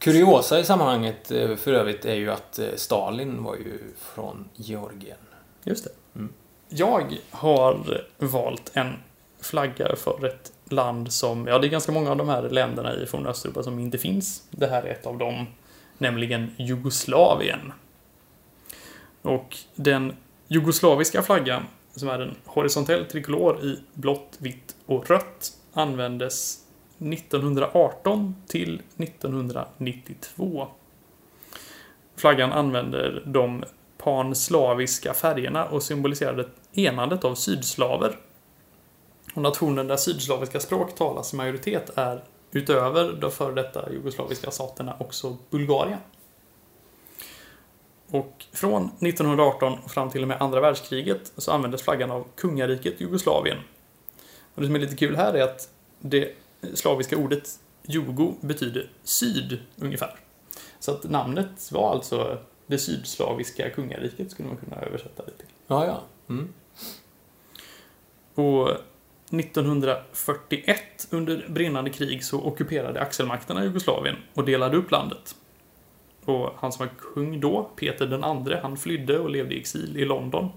Kuriosa 0.00 0.60
i 0.60 0.64
sammanhanget 0.64 1.30
eh, 1.30 1.56
för 1.56 1.72
övrigt 1.72 2.04
är 2.04 2.14
ju 2.14 2.30
att 2.30 2.58
eh, 2.58 2.66
Stalin 2.76 3.42
var 3.42 3.56
ju 3.56 3.78
från 3.98 4.48
Georgien. 4.54 5.18
Just 5.64 5.84
det. 5.84 5.90
Mm. 6.18 6.32
Jag 6.68 7.16
har 7.30 8.02
valt 8.18 8.70
en 8.74 8.94
flagga 9.40 9.96
för 9.96 10.26
ett 10.26 10.52
land 10.64 11.12
som, 11.12 11.46
ja 11.46 11.58
det 11.58 11.66
är 11.66 11.68
ganska 11.68 11.92
många 11.92 12.10
av 12.10 12.16
de 12.16 12.28
här 12.28 12.42
länderna 12.42 12.94
i 12.94 13.06
forna 13.06 13.30
Östeuropa 13.30 13.62
som 13.62 13.78
inte 13.78 13.98
finns. 13.98 14.42
Det 14.50 14.66
här 14.66 14.82
är 14.82 14.90
ett 14.90 15.06
av 15.06 15.18
dem, 15.18 15.46
nämligen 15.98 16.54
Jugoslavien. 16.58 17.72
Och 19.22 19.56
den 19.74 20.16
jugoslaviska 20.48 21.22
flaggan, 21.22 21.62
som 21.94 22.08
är 22.08 22.18
en 22.18 22.34
horisontell 22.44 23.04
trikolor 23.04 23.64
i 23.64 23.78
blått, 23.94 24.36
vitt 24.38 24.76
och 24.86 25.10
rött, 25.10 25.52
användes 25.72 26.64
1918 27.00 28.34
till 28.46 28.82
1992. 28.96 30.68
Flaggan 32.16 32.52
använder 32.52 33.22
de 33.26 33.64
panslaviska 33.98 35.14
färgerna 35.14 35.64
och 35.64 35.82
symboliserade 35.82 36.48
enandet 36.72 37.24
av 37.24 37.34
sydslaver. 37.34 38.16
Och 39.34 39.42
nationen 39.42 39.86
där 39.86 39.96
sydslaviska 39.96 40.60
språk 40.60 40.94
talas 40.94 41.32
i 41.32 41.36
majoritet 41.36 41.90
är 41.94 42.24
utöver 42.52 43.12
de 43.12 43.30
före 43.30 43.54
detta 43.54 43.92
jugoslaviska 43.92 44.50
staterna 44.50 44.96
också 44.98 45.36
Bulgarien. 45.50 45.98
Och 48.10 48.44
från 48.52 48.84
1918 48.84 49.78
och 49.84 49.90
fram 49.90 50.10
till 50.10 50.22
och 50.22 50.28
med 50.28 50.42
andra 50.42 50.60
världskriget 50.60 51.32
så 51.36 51.52
användes 51.52 51.82
flaggan 51.82 52.10
av 52.10 52.26
kungariket 52.36 53.00
Jugoslavien. 53.00 53.58
Och 54.54 54.60
det 54.60 54.66
som 54.66 54.74
är 54.74 54.80
lite 54.80 54.96
kul 54.96 55.16
här 55.16 55.34
är 55.34 55.42
att 55.42 55.68
det 55.98 56.34
slaviska 56.74 57.16
ordet 57.16 57.60
jugo 57.82 58.34
betyder 58.40 58.90
syd 59.02 59.58
ungefär. 59.76 60.16
Så 60.78 60.90
att 60.90 61.04
namnet 61.04 61.72
var 61.72 61.90
alltså 61.90 62.38
det 62.66 62.78
sydslaviska 62.78 63.70
kungariket 63.70 64.30
skulle 64.30 64.48
man 64.48 64.56
kunna 64.56 64.76
översätta 64.76 65.24
det 65.24 65.32
till. 65.32 65.46
Ja, 65.66 65.86
ja. 65.86 66.02
Mm. 66.28 66.52
Och 68.34 68.68
1941 69.30 71.08
under 71.10 71.46
brinnande 71.48 71.90
krig 71.90 72.24
så 72.24 72.40
ockuperade 72.40 73.00
axelmakterna 73.00 73.64
Jugoslavien 73.64 74.16
och 74.34 74.44
delade 74.44 74.76
upp 74.76 74.90
landet. 74.90 75.36
Och 76.24 76.50
han 76.56 76.72
som 76.72 76.86
var 76.86 76.94
kung 77.14 77.40
då, 77.40 77.70
Peter 77.76 78.06
den 78.06 78.24
andre, 78.24 78.60
han 78.62 78.76
flydde 78.76 79.18
och 79.18 79.30
levde 79.30 79.54
i 79.54 79.60
exil 79.60 79.96
i 79.96 80.04
London. 80.04 80.48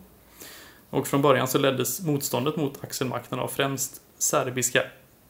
Och 0.90 1.08
från 1.08 1.22
början 1.22 1.48
så 1.48 1.58
leddes 1.58 2.02
motståndet 2.02 2.56
mot 2.56 2.84
axelmakterna 2.84 3.42
av 3.42 3.48
främst 3.48 4.02
serbiska 4.18 4.84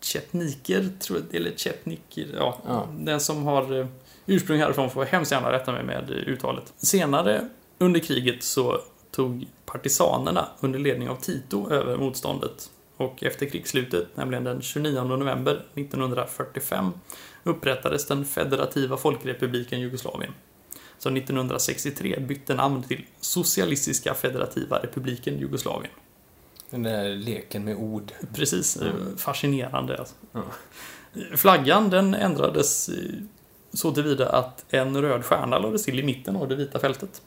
chetniker, 0.05 0.89
tror 0.99 1.19
jag, 1.19 1.35
eller 1.41 1.51
chetniker, 1.57 2.27
ja, 2.37 2.57
Ja. 2.67 2.87
den 2.99 3.19
som 3.19 3.43
har 3.43 3.79
eh, 3.79 3.87
ursprung 4.25 4.59
härifrån 4.59 4.89
får 4.89 5.05
hemskt 5.05 5.31
gärna 5.31 5.51
rätta 5.51 5.71
mig 5.71 5.83
med 5.83 6.09
eh, 6.11 6.15
uttalet. 6.33 6.73
Senare 6.77 7.47
under 7.77 7.99
kriget 7.99 8.43
så 8.43 8.81
tog 9.11 9.47
partisanerna 9.65 10.47
under 10.59 10.79
ledning 10.79 11.09
av 11.09 11.15
Tito 11.15 11.69
över 11.71 11.97
motståndet. 11.97 12.69
Och 12.97 13.23
efter 13.23 13.45
krigsslutet, 13.45 14.07
nämligen 14.15 14.43
den 14.43 14.61
29 14.61 15.03
november 15.03 15.65
1945, 15.75 16.91
upprättades 17.43 18.07
den 18.07 18.25
federativa 18.25 18.97
folkrepubliken 18.97 19.79
Jugoslavien. 19.79 20.33
Som 20.97 21.17
1963 21.17 22.19
bytte 22.19 22.53
namn 22.55 22.83
till 22.83 23.05
Socialistiska 23.21 24.13
federativa 24.13 24.77
republiken 24.79 25.39
Jugoslavien. 25.39 25.91
Den 26.73 26.83
där 26.83 27.09
leken 27.09 27.63
med 27.63 27.75
ord. 27.75 28.11
Precis, 28.35 28.77
eh, 28.77 28.93
fascinerande 29.17 29.97
alltså. 29.97 30.15
Ja. 30.31 30.43
Flaggan 31.35 31.89
den 31.89 32.13
ändrades 32.13 32.89
eh, 32.89 32.95
så 33.73 33.91
tillvida 33.91 34.29
att 34.29 34.65
en 34.69 35.01
röd 35.01 35.25
stjärna 35.25 35.57
lades 35.57 35.83
till 35.83 35.99
i 35.99 36.03
mitten 36.03 36.35
av 36.35 36.47
det 36.47 36.55
vita 36.55 36.79
fältet. 36.79 37.21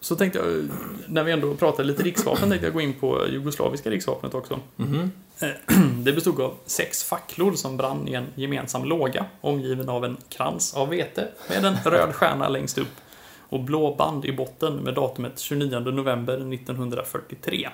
Så 0.00 0.16
tänkte 0.16 0.38
jag, 0.38 0.48
eh, 0.48 0.64
när 1.08 1.24
vi 1.24 1.32
ändå 1.32 1.54
pratade 1.54 1.88
lite 1.88 2.02
riksvapen, 2.02 2.48
tänkte 2.50 2.66
jag 2.66 2.74
gå 2.74 2.80
in 2.80 2.94
på 2.94 3.28
jugoslaviska 3.28 3.90
riksvapnet 3.90 4.34
också. 4.34 4.60
Mhm. 4.76 5.10
Det 6.04 6.12
bestod 6.12 6.40
av 6.40 6.54
sex 6.66 7.04
facklor 7.04 7.52
som 7.52 7.76
brann 7.76 8.08
i 8.08 8.14
en 8.14 8.26
gemensam 8.34 8.84
låga, 8.84 9.26
omgiven 9.40 9.88
av 9.88 10.04
en 10.04 10.16
krans 10.28 10.74
av 10.74 10.88
vete 10.88 11.28
med 11.48 11.64
en 11.64 11.76
röd 11.84 12.14
stjärna 12.14 12.48
längst 12.48 12.78
upp 12.78 13.00
och 13.48 13.60
blå 13.60 13.94
band 13.94 14.24
i 14.24 14.32
botten 14.32 14.76
med 14.76 14.94
datumet 14.94 15.38
29 15.38 15.78
november 15.78 16.34
1943. 16.54 17.68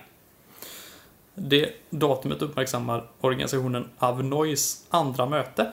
Det 1.34 1.72
datumet 1.90 2.42
uppmärksammar 2.42 3.06
organisationen 3.20 3.88
Avnois 3.98 4.86
andra 4.90 5.26
möte. 5.26 5.72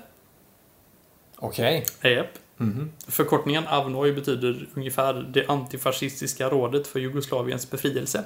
Okej. 1.35 1.85
Japp. 2.01 2.27
Mhm. 2.57 2.91
Förkortningen 3.07 3.67
Avnoj 3.67 4.11
betyder 4.11 4.67
ungefär 4.73 5.13
det 5.13 5.47
antifascistiska 5.47 6.49
rådet 6.49 6.87
för 6.87 6.99
Jugoslaviens 6.99 7.71
befrielse 7.71 8.23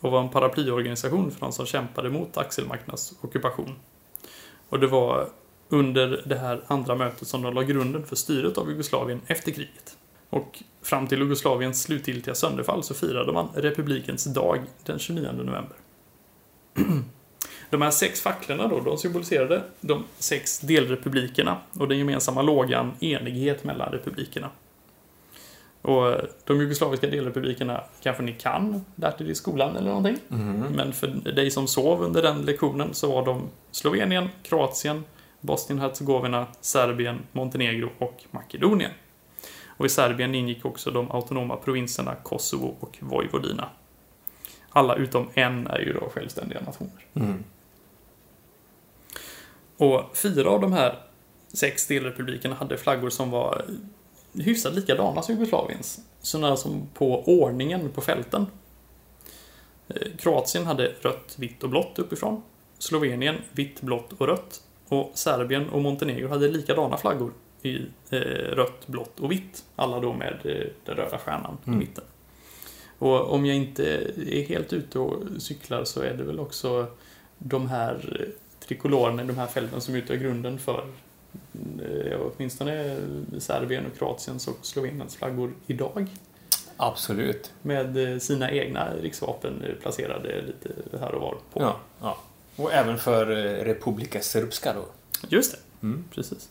och 0.00 0.10
var 0.12 0.20
en 0.20 0.28
paraplyorganisation 0.28 1.30
för 1.30 1.40
de 1.40 1.52
som 1.52 1.66
kämpade 1.66 2.10
mot 2.10 2.36
axelmakternas 2.36 3.12
ockupation. 3.20 3.74
Och 4.68 4.80
det 4.80 4.86
var 4.86 5.28
under 5.68 6.22
det 6.26 6.36
här 6.36 6.64
andra 6.66 6.94
mötet 6.94 7.28
som 7.28 7.42
de 7.42 7.54
la 7.54 7.62
grunden 7.62 8.06
för 8.06 8.16
styret 8.16 8.58
av 8.58 8.70
Jugoslavien 8.70 9.20
efter 9.26 9.52
kriget. 9.52 9.96
Och 10.30 10.62
fram 10.82 11.06
till 11.06 11.18
Jugoslaviens 11.18 11.82
slutgiltiga 11.82 12.34
sönderfall 12.34 12.82
så 12.82 12.94
firade 12.94 13.32
man 13.32 13.48
republikens 13.54 14.24
dag 14.24 14.62
den 14.84 14.98
29 14.98 15.32
november. 15.32 15.76
De 17.70 17.82
här 17.82 17.90
sex 17.90 18.20
facklorna 18.20 18.68
då, 18.68 18.80
de 18.80 18.98
symboliserade 18.98 19.62
de 19.80 20.04
sex 20.18 20.58
delrepublikerna 20.58 21.58
och 21.78 21.88
den 21.88 21.98
gemensamma 21.98 22.42
lågan 22.42 22.92
enighet 23.00 23.64
mellan 23.64 23.92
republikerna. 23.92 24.50
Och 25.82 26.16
de 26.44 26.60
jugoslaviska 26.60 27.06
delrepublikerna 27.06 27.84
kanske 28.02 28.22
ni 28.22 28.32
kan, 28.32 28.84
lärt 28.96 29.20
er 29.20 29.24
i 29.24 29.34
skolan 29.34 29.76
eller 29.76 29.88
någonting. 29.88 30.16
Mhm. 30.28 30.66
Men 30.74 30.92
för 30.92 31.06
dig 31.06 31.50
som 31.50 31.66
sov 31.66 32.02
under 32.02 32.22
den 32.22 32.42
lektionen 32.42 32.94
så 32.94 33.12
var 33.12 33.26
de 33.26 33.42
Slovenien, 33.70 34.28
Kroatien, 34.42 35.04
Bosnien-Hercegovina, 35.40 36.46
Serbien, 36.60 37.18
Montenegro 37.32 37.90
och 37.98 38.24
Makedonien. 38.30 38.90
Och 39.66 39.86
i 39.86 39.88
Serbien 39.88 40.34
ingick 40.34 40.64
också 40.64 40.90
de 40.90 41.10
autonoma 41.10 41.56
provinserna 41.56 42.14
Kosovo 42.14 42.76
och 42.80 42.96
Vojvodina. 43.00 43.68
Alla 44.76 44.94
utom 44.96 45.28
en 45.34 45.66
är 45.66 45.78
ju 45.78 45.92
då 45.92 46.08
självständiga 46.14 46.60
nationer. 46.60 47.06
Mm. 47.14 47.44
Och 49.76 50.16
fyra 50.16 50.50
av 50.50 50.60
de 50.60 50.72
här 50.72 50.98
sex 51.52 51.86
delrepublikerna 51.86 52.54
hade 52.54 52.76
flaggor 52.76 53.10
som 53.10 53.30
var 53.30 53.64
hyfsat 54.32 54.74
likadana 54.74 55.22
som 55.22 55.34
Jugoslaviens. 55.34 56.00
Sådana 56.20 56.56
som 56.56 56.88
på 56.94 57.22
ordningen 57.22 57.90
på 57.90 58.00
fälten. 58.00 58.46
Eh, 59.88 60.08
Kroatien 60.18 60.66
hade 60.66 60.92
rött, 61.00 61.34
vitt 61.38 61.62
och 61.62 61.70
blått 61.70 61.98
uppifrån. 61.98 62.42
Slovenien 62.78 63.36
vitt, 63.52 63.80
blått 63.80 64.12
och 64.12 64.26
rött. 64.26 64.62
Och 64.88 65.10
Serbien 65.14 65.68
och 65.68 65.82
Montenegro 65.82 66.28
hade 66.28 66.48
likadana 66.48 66.96
flaggor 66.96 67.32
i 67.62 67.76
eh, 68.10 68.18
rött, 68.54 68.86
blått 68.86 69.20
och 69.20 69.32
vitt. 69.32 69.64
Alla 69.76 70.00
då 70.00 70.12
med 70.12 70.38
eh, 70.44 70.66
den 70.84 70.96
röda 70.96 71.18
stjärnan 71.18 71.58
i 71.64 71.68
Mm. 71.68 71.78
mitten. 71.78 72.04
Och 73.04 73.32
om 73.32 73.46
jag 73.46 73.56
inte 73.56 73.84
är 74.16 74.42
helt 74.42 74.72
ute 74.72 74.98
och 74.98 75.22
cyklar 75.38 75.84
så 75.84 76.00
är 76.00 76.14
det 76.14 76.24
väl 76.24 76.40
också 76.40 76.86
de 77.38 77.68
här 77.68 78.26
trikolorerna, 78.66 79.24
de 79.24 79.36
här 79.36 79.46
fälten 79.46 79.80
som 79.80 79.94
utgör 79.94 80.16
grunden 80.16 80.58
för 80.58 80.86
eh, 81.82 82.18
åtminstone 82.20 82.96
Serbien 83.38 83.86
och 83.92 83.98
Kroatiens 83.98 84.48
och 84.48 84.56
Sloveniens 84.62 85.16
flaggor 85.16 85.52
idag. 85.66 86.06
Absolut. 86.76 87.52
Med 87.62 88.12
eh, 88.12 88.18
sina 88.18 88.50
egna 88.50 88.94
riksvapen 89.02 89.62
eh, 89.64 89.74
placerade 89.74 90.42
lite 90.42 90.98
här 91.00 91.14
och 91.14 91.20
var 91.22 91.36
på. 91.52 91.60
Ja, 91.62 91.76
ja. 92.00 92.18
Och 92.56 92.72
även 92.72 92.98
för 92.98 93.26
Republika 93.64 94.20
Srpska 94.20 94.72
då. 94.72 94.84
Just 95.28 95.52
det, 95.52 95.58
Mm. 95.86 96.04
precis. 96.14 96.48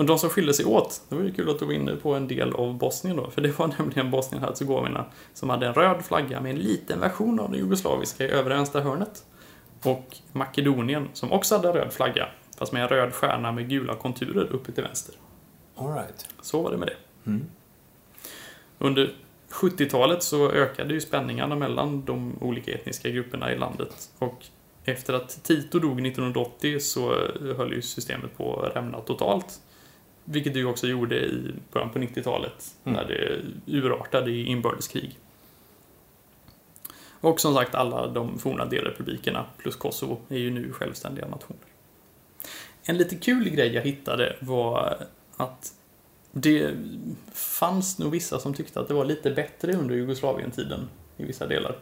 Och 0.00 0.06
de 0.06 0.18
som 0.18 0.30
skilde 0.30 0.54
sig 0.54 0.64
åt, 0.64 1.02
det 1.08 1.14
var 1.14 1.22
ju 1.22 1.32
kul 1.32 1.50
att 1.50 1.58
du 1.58 1.64
var 1.64 1.72
inne 1.72 1.96
på 1.96 2.14
en 2.14 2.28
del 2.28 2.52
av 2.52 2.74
Bosnien 2.78 3.16
då, 3.16 3.30
för 3.30 3.40
det 3.40 3.58
var 3.58 3.68
nämligen 3.78 4.10
Bosnien-Hercegovina 4.10 5.04
som 5.34 5.50
hade 5.50 5.66
en 5.66 5.74
röd 5.74 6.04
flagga 6.04 6.40
med 6.40 6.50
en 6.50 6.58
liten 6.58 7.00
version 7.00 7.40
av 7.40 7.50
den 7.50 7.58
jugoslaviska 7.58 8.24
i 8.24 8.28
övre 8.28 8.54
vänstra 8.54 8.80
hörnet. 8.80 9.24
Och 9.82 10.16
Makedonien 10.32 11.08
som 11.12 11.32
också 11.32 11.56
hade 11.56 11.68
en 11.68 11.74
röd 11.74 11.92
flagga, 11.92 12.28
fast 12.58 12.72
med 12.72 12.82
en 12.82 12.88
röd 12.88 13.14
stjärna 13.14 13.52
med 13.52 13.68
gula 13.68 13.94
konturer 13.94 14.52
uppe 14.52 14.72
till 14.72 14.82
vänster. 14.82 15.14
All 15.76 15.94
right. 15.94 16.28
Så 16.40 16.62
var 16.62 16.70
det 16.70 16.76
med 16.76 16.88
det. 16.88 17.30
Mm. 17.30 17.46
Under 18.78 19.14
70-talet 19.50 20.22
så 20.22 20.50
ökade 20.50 20.94
ju 20.94 21.00
spänningarna 21.00 21.56
mellan 21.56 22.04
de 22.04 22.38
olika 22.40 22.74
etniska 22.74 23.08
grupperna 23.08 23.52
i 23.52 23.58
landet. 23.58 24.10
Och 24.18 24.46
efter 24.84 25.14
att 25.14 25.44
Tito 25.44 25.78
dog 25.78 26.06
1980 26.06 26.80
så 26.80 27.14
höll 27.56 27.72
ju 27.72 27.82
systemet 27.82 28.36
på 28.36 28.60
att 28.60 28.76
rämna 28.76 29.00
totalt. 29.00 29.60
Vilket 30.30 30.54
det 30.54 30.58
ju 30.58 30.66
också 30.66 30.86
gjorde 30.86 31.16
i 31.16 31.52
början 31.72 31.90
på 31.90 31.98
90-talet 31.98 32.74
Mm. 32.84 32.96
när 32.96 33.08
det 33.08 33.42
urartade 33.66 34.30
i 34.30 34.44
inbördeskrig. 34.44 35.18
Och 37.20 37.40
som 37.40 37.54
sagt, 37.54 37.74
alla 37.74 38.06
de 38.06 38.38
forna 38.38 38.64
delrepublikerna 38.64 39.44
plus 39.58 39.76
Kosovo 39.76 40.20
är 40.28 40.38
ju 40.38 40.50
nu 40.50 40.72
självständiga 40.72 41.28
nationer. 41.28 41.62
En 42.82 42.98
lite 42.98 43.16
kul 43.16 43.48
grej 43.48 43.74
jag 43.74 43.82
hittade 43.82 44.36
var 44.40 45.06
att 45.36 45.74
det 46.32 46.74
fanns 47.34 47.98
nog 47.98 48.10
vissa 48.10 48.38
som 48.38 48.54
tyckte 48.54 48.80
att 48.80 48.88
det 48.88 48.94
var 48.94 49.04
lite 49.04 49.30
bättre 49.30 49.72
under 49.72 49.94
Jugoslavien-tiden 49.94 50.88
i 51.16 51.24
vissa 51.24 51.46
delar. 51.46 51.76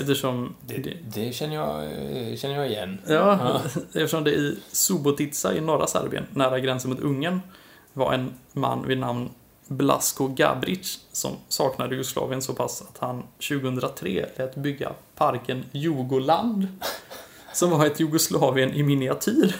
Eftersom 0.00 0.54
Det, 0.66 0.96
det 1.14 1.34
känner, 1.34 1.54
jag, 1.54 1.84
eh, 1.84 2.36
känner 2.36 2.54
jag 2.54 2.70
igen. 2.70 2.98
Ja, 3.06 3.60
eftersom 3.86 4.24
det 4.24 4.30
i 4.30 4.58
Subotica 4.72 5.54
i 5.54 5.60
norra 5.60 5.86
Serbien, 5.86 6.26
nära 6.30 6.60
gränsen 6.60 6.90
mot 6.90 7.00
Ungern, 7.00 7.40
var 7.92 8.12
en 8.12 8.34
man 8.52 8.86
vid 8.86 8.98
namn 8.98 9.30
Blasko 9.68 10.28
Gabric 10.28 11.00
som 11.12 11.32
saknade 11.48 11.94
Jugoslavien 11.94 12.42
så 12.42 12.54
pass 12.54 12.82
att 12.82 12.98
han 12.98 13.22
2003 13.48 14.26
lät 14.36 14.54
bygga 14.54 14.92
parken 15.14 15.64
Jugoland, 15.72 16.66
som 17.52 17.70
var 17.70 17.86
ett 17.86 18.00
Jugoslavien 18.00 18.74
i 18.74 18.82
miniatyr. 18.82 19.56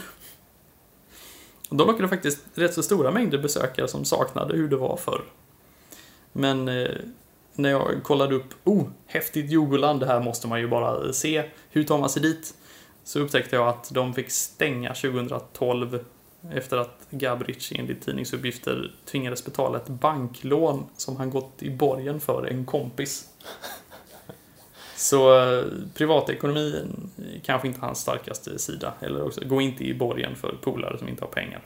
Och 1.68 1.76
de 1.76 1.86
lockade 1.86 2.08
faktiskt 2.08 2.38
rätt 2.54 2.74
så 2.74 2.82
stora 2.82 3.10
mängder 3.10 3.38
besökare 3.38 3.88
som 3.88 4.04
saknade 4.04 4.56
hur 4.56 4.68
det 4.68 4.76
var 4.76 4.96
förr. 4.96 5.24
Men 6.32 6.68
eh, 6.68 6.88
när 7.56 7.70
jag 7.70 8.02
kollade 8.02 8.34
upp, 8.34 8.54
oh, 8.64 8.84
häftigt 9.06 9.50
Jugoland, 9.50 10.00
det 10.00 10.06
här 10.06 10.20
måste 10.20 10.48
man 10.48 10.60
ju 10.60 10.68
bara 10.68 11.12
se. 11.12 11.44
Hur 11.70 11.84
tar 11.84 11.98
man 11.98 12.10
sig 12.10 12.22
dit? 12.22 12.54
Så 13.04 13.20
upptäckte 13.20 13.56
jag 13.56 13.68
att 13.68 13.90
de 13.94 14.14
fick 14.14 14.30
stänga 14.30 14.94
2012 14.94 16.04
efter 16.52 16.76
att 16.76 17.06
Gabric 17.10 17.72
enligt 17.72 18.02
tidningsuppgifter 18.02 18.94
tvingades 19.04 19.44
betala 19.44 19.78
ett 19.78 19.88
banklån 19.88 20.86
som 20.96 21.16
han 21.16 21.30
gått 21.30 21.62
i 21.62 21.70
borgen 21.70 22.20
för 22.20 22.46
en 22.46 22.64
kompis. 22.64 23.28
Så 24.96 25.38
eh, 25.38 25.64
privatekonomin 25.94 27.10
är 27.16 27.40
kanske 27.44 27.68
inte 27.68 27.80
hans 27.80 28.00
starkaste 28.00 28.58
sida. 28.58 28.92
Eller 29.00 29.26
också, 29.26 29.40
gå 29.44 29.60
inte 29.60 29.84
i 29.84 29.94
borgen 29.94 30.36
för 30.36 30.58
polare 30.62 30.98
som 30.98 31.08
inte 31.08 31.24
har 31.24 31.30
pengar. 31.30 31.62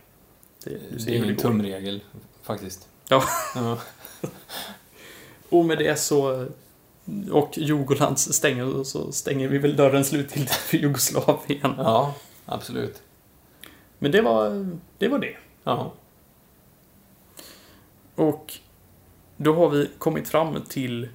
Det, 0.65 0.71
Det 1.07 1.17
är 1.17 1.19
hur 1.19 1.31
en 1.31 1.37
tumregel, 1.37 2.03
faktiskt. 2.43 2.89
Ja. 3.09 3.25
ja. 3.55 3.79
Och 5.51 5.65
med 5.65 5.79
det 5.79 5.97
så 5.97 6.47
och 7.31 7.59
Jugolands 7.59 8.33
stänger 8.33 8.85
så 8.85 9.13
stänger 9.13 9.49
vi 9.49 9.59
väl 9.59 9.77
dörren 9.77 10.05
slutgiltigt 10.05 10.55
för 10.69 10.77
Jugoslavien. 10.77 11.75
Ja, 11.77 12.15
absolut. 12.47 13.03
Men 13.99 14.13
det 14.13 14.21
var 14.21 14.67
det. 14.99 15.09
Var 15.09 15.19
det. 15.19 15.37
Ja. 15.65 15.93
Och 18.15 18.55
då 19.37 19.55
har 19.55 19.69
vi 19.69 19.91
kommit 19.99 20.29
fram 20.29 20.63
till 20.69 21.09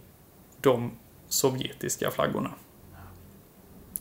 de 0.62 0.92
sovjetiska 1.28 2.12
flaggorna. 2.12 2.52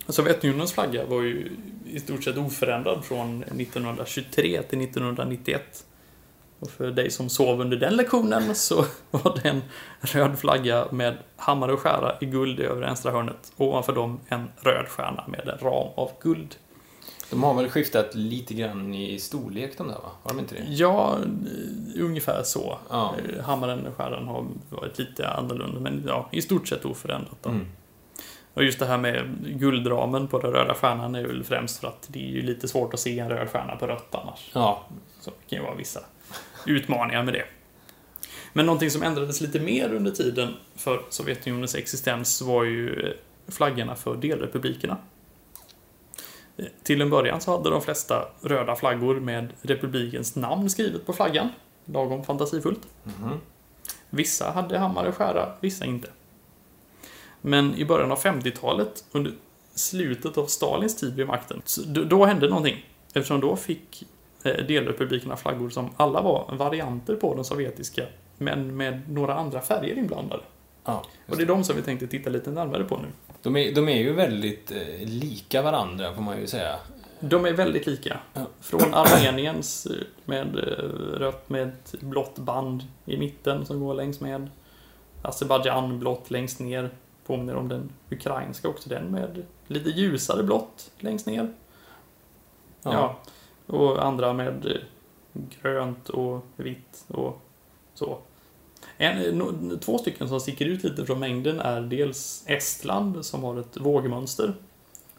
Sovjetunionens 0.09 0.73
flagga 0.73 1.07
var 1.07 1.23
ju 1.23 1.53
i 1.87 2.01
stort 2.01 2.25
sett 2.25 2.37
oförändrad 2.37 3.05
från 3.05 3.43
1923 3.43 4.63
till 4.63 4.81
1991. 4.81 5.87
Och 6.65 6.71
för 6.71 6.91
dig 6.91 7.11
som 7.11 7.29
sov 7.29 7.61
under 7.61 7.77
den 7.77 7.97
lektionen 7.97 8.55
så 8.55 8.85
var 9.11 9.41
det 9.43 9.49
en 9.49 9.63
röd 10.01 10.39
flagga 10.39 10.87
med 10.91 11.17
hammare 11.37 11.73
och 11.73 11.81
skära 11.81 12.17
i 12.21 12.27
guld 12.27 12.61
i 12.61 12.63
övre 12.63 12.87
vänstra 12.87 13.13
hörnet. 13.13 13.53
Och 13.57 13.69
ovanför 13.69 13.93
dem 13.93 14.21
en 14.29 14.49
röd 14.57 14.89
stjärna 14.89 15.25
med 15.27 15.49
en 15.49 15.59
ram 15.59 15.89
av 15.95 16.11
guld. 16.21 16.57
De 17.31 17.43
har 17.43 17.55
väl 17.55 17.71
skiftat 17.71 18.15
lite 18.15 18.55
grann 18.55 18.95
i 18.95 19.19
storlek 19.19 19.79
de 19.79 19.89
där 19.89 19.95
va? 19.95 20.11
Har 20.23 20.31
de 20.31 20.39
inte 20.39 20.55
det? 20.55 20.65
Ja, 20.69 21.19
ungefär 21.99 22.43
så. 22.43 22.79
Ja. 22.91 23.15
Eh, 23.29 23.45
Hammaren 23.45 23.87
och 23.87 23.97
skäran 23.97 24.29
har 24.29 24.47
varit 24.71 24.99
lite 24.99 25.29
annorlunda, 25.29 25.81
men 25.81 26.05
ja, 26.07 26.29
i 26.33 26.43
stort 26.43 26.69
sett 26.69 26.85
oförändrat. 26.85 27.39
Då. 27.43 27.51
Mm. 27.51 27.67
Och 28.55 28.65
just 28.65 28.79
det 28.79 28.87
här 28.87 28.99
med 28.99 29.37
guldramen 29.61 30.29
på 30.29 30.39
den 30.39 30.53
röda 30.53 30.75
stjärnan 30.75 31.15
är 31.15 31.27
väl 31.27 31.45
främst 31.45 31.81
för 31.81 31.89
att 31.89 32.07
det 32.09 32.19
är 32.19 32.31
ju 32.31 32.43
lite 32.43 32.69
svårt 32.69 32.95
att 32.95 33.01
se 33.01 33.19
en 33.19 33.29
röd 33.29 33.49
stjärna 33.49 33.77
på 33.77 33.87
rött 33.87 34.15
annars. 34.15 34.51
Ja. 34.53 34.85
Så 35.21 35.31
det 35.31 35.49
kan 35.49 35.59
ju 35.59 35.65
vara 35.65 35.75
vissa 35.75 36.01
utmaningar 36.67 37.23
med 37.23 37.35
det. 37.35 37.45
Men 38.53 38.67
någonting 38.67 38.91
som 38.91 39.03
ändrades 39.03 39.41
lite 39.41 39.61
mer 39.61 39.95
under 39.95 40.11
tiden 40.11 40.55
för 40.77 41.03
Sovjetunionens 41.11 41.75
existens 41.75 42.43
var 42.43 42.65
ju 42.65 43.01
eh, 43.01 43.13
flaggorna 43.49 43.97
för 43.97 44.17
delrepublikerna. 44.17 44.97
Eh, 46.57 46.65
Till 46.83 47.01
en 47.01 47.11
början 47.11 47.41
så 47.41 47.57
hade 47.57 47.71
de 47.71 47.83
flesta 47.83 48.29
röda 48.43 48.77
flaggor 48.77 49.21
med 49.21 49.53
republikens 49.63 50.37
namn 50.37 50.71
skrivet 50.71 51.07
på 51.07 51.13
flaggan. 51.13 51.49
Lagom 51.85 52.25
fantasifullt. 52.25 52.81
Mhm. 53.05 53.41
Vissa 54.11 54.51
hade 54.51 54.79
hammare 54.79 55.09
och 55.09 55.15
skära, 55.15 55.53
vissa 55.61 55.85
inte. 55.85 56.09
Men 57.41 57.75
i 57.75 57.85
början 57.85 58.13
av 58.13 58.19
50-talet, 58.19 59.05
under 59.13 59.33
slutet 59.75 60.39
av 60.39 60.47
Stalins 60.47 60.97
tid 60.97 61.15
vid 61.15 61.27
makten, 61.27 61.63
då 61.87 62.25
hände 62.25 62.49
någonting. 62.49 62.87
Eftersom 63.07 63.41
då 63.41 63.57
fick 63.57 64.05
eh, 64.45 64.67
delrepublikerna 64.67 65.37
flaggor 65.37 65.71
som 65.71 65.91
alla 65.97 66.23
var 66.23 66.55
varianter 66.57 67.17
på 67.17 67.35
den 67.35 67.45
sovjetiska, 67.45 68.07
men 68.39 68.77
med 68.77 69.11
några 69.11 69.35
andra 69.35 69.61
färger 69.61 69.99
inblandade. 69.99 70.43
Ja, 70.85 71.05
Och 71.29 71.37
det 71.37 71.43
är 71.43 71.47
de 71.47 71.65
som 71.65 71.77
vi 71.77 71.83
tänkte 71.83 72.07
titta 72.07 72.31
lite 72.31 72.51
närmare 72.51 72.85
på 72.85 72.97
nu. 72.97 73.07
de, 73.43 73.57
är, 73.57 73.75
de 73.75 73.89
är 73.89 73.97
ju 73.97 74.13
väldigt 74.13 74.71
eh, 74.71 75.09
lika 75.09 75.63
varandra 75.63 76.15
får 76.15 76.23
man 76.23 76.41
ju 76.41 76.47
säga. 76.47 76.77
De 77.21 77.45
är 77.45 77.53
väldigt 77.53 77.87
lika. 77.87 78.19
Ja. 78.33 78.47
Från 78.61 78.95
Armeniens 78.95 79.87
eh, 79.87 79.93
med 80.25 80.59
eh, 80.59 81.19
rött 81.19 81.49
med 81.49 81.69
ett 81.69 82.01
blått 82.01 82.39
band 82.39 82.83
i 83.05 83.17
mitten 83.17 83.67
som 83.67 83.81
går 83.81 83.95
längs 83.95 84.21
med. 84.21 84.51
Azerbajdzjan 85.23 85.99
blått 85.99 86.31
längst 86.31 86.61
ner. 86.61 86.91
Påminner 87.27 87.57
om 87.57 87.69
den 87.69 87.93
ukrainska 88.11 88.69
också, 88.69 88.89
den 88.89 89.11
med 89.11 89.43
lite 89.67 89.91
ljusare 89.91 90.43
blått 90.43 90.91
längst 90.99 91.27
ner. 91.27 91.53
Ja. 92.83 93.19
Och 93.67 94.05
andra 94.05 94.33
med 94.33 94.67
eh, 94.67 94.77
grönt 95.63 96.09
och 96.09 96.45
vitt 96.57 97.05
och 97.09 97.43
så. 97.95 98.19
En, 98.97 99.25
eh, 99.25 99.35
no, 99.35 99.77
två 99.77 99.99
stycken 99.99 100.29
som 100.29 100.41
sticker 100.41 100.67
ut 100.67 100.85
lite 100.85 101.07
från 101.07 101.19
mängden 101.19 101.61
är 101.61 101.81
dels 101.81 102.45
Estland 102.47 103.25
som 103.25 103.43
har 103.45 103.61
ett 103.61 103.77
vågmönster 103.77 104.55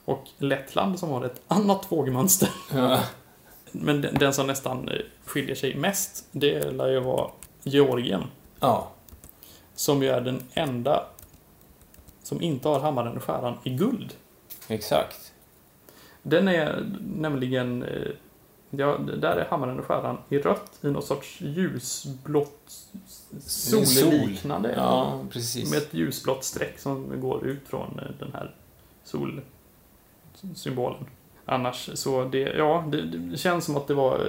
och 0.05 0.23
Lettland 0.37 0.99
som 0.99 1.09
har 1.09 1.25
ett 1.25 1.41
annat 1.47 1.91
vågmönster. 1.91 2.49
Ja. 2.73 2.99
Men 3.71 4.01
den, 4.01 4.15
den 4.15 4.33
som 4.33 4.47
nästan 4.47 4.89
eh, 4.89 4.99
skiljer 5.25 5.55
sig 5.55 5.75
mest, 5.75 6.25
det 6.31 6.71
lär 6.71 6.87
ju 6.87 6.99
vara 6.99 7.31
Georgien. 7.63 8.23
ja. 8.59 8.91
Som 9.75 10.03
ju 10.03 10.09
är 10.09 10.21
den 10.21 10.43
enda 10.53 11.05
som 12.23 12.41
inte 12.41 12.67
har 12.67 12.79
hammaren 12.79 13.17
och 13.17 13.23
skäran 13.23 13.57
i 13.63 13.69
guld. 13.69 14.13
Exakt. 14.67 15.33
Den 16.21 16.47
är 16.47 16.85
nämligen... 17.15 17.85
Ja, 18.69 18.97
där 18.97 19.35
är 19.35 19.47
hammaren 19.49 19.79
och 19.79 19.85
skäran 19.85 20.17
i 20.29 20.39
rött 20.39 20.79
i 20.81 20.87
något 20.87 21.05
sorts 21.05 21.41
ljusblått 21.41 22.71
solliknande. 23.39 24.73
Ja, 24.77 25.19
precis. 25.29 25.71
Med 25.71 25.77
ett 25.77 25.93
ljusblått 25.93 26.43
streck 26.43 26.79
som 26.79 27.21
går 27.21 27.45
ut 27.45 27.67
från 27.67 27.99
eh, 27.99 28.05
den 28.19 28.33
här 28.33 28.55
solsymbolen. 29.03 31.05
Annars 31.45 31.89
så, 31.93 32.23
det, 32.23 32.39
ja, 32.39 32.83
det, 32.87 33.01
det 33.01 33.37
känns 33.37 33.65
som 33.65 33.77
att 33.77 33.87
det 33.87 33.93
var 33.93 34.19
eh, 34.19 34.25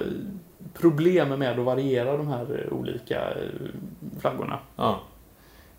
problem 0.73 1.39
med 1.39 1.59
att 1.59 1.65
variera 1.65 2.17
de 2.17 2.27
här 2.27 2.65
eh, 2.65 2.73
olika 2.77 3.33
flaggorna. 4.19 4.59
Ja. 4.75 4.99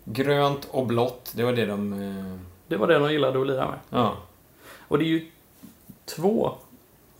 Grönt 0.03 0.67
och 0.71 0.85
blått, 0.85 1.33
det 1.35 1.43
var 1.43 1.53
det 1.53 1.65
de... 1.65 2.39
Det 2.67 2.77
var 2.77 2.87
det 2.87 2.99
de 2.99 3.11
gillade 3.11 3.41
att 3.41 3.47
lira 3.47 3.67
med. 3.67 3.79
Ja. 3.89 4.17
Och 4.77 4.97
det 4.97 5.03
är 5.03 5.07
ju 5.07 5.31
två, 6.05 6.55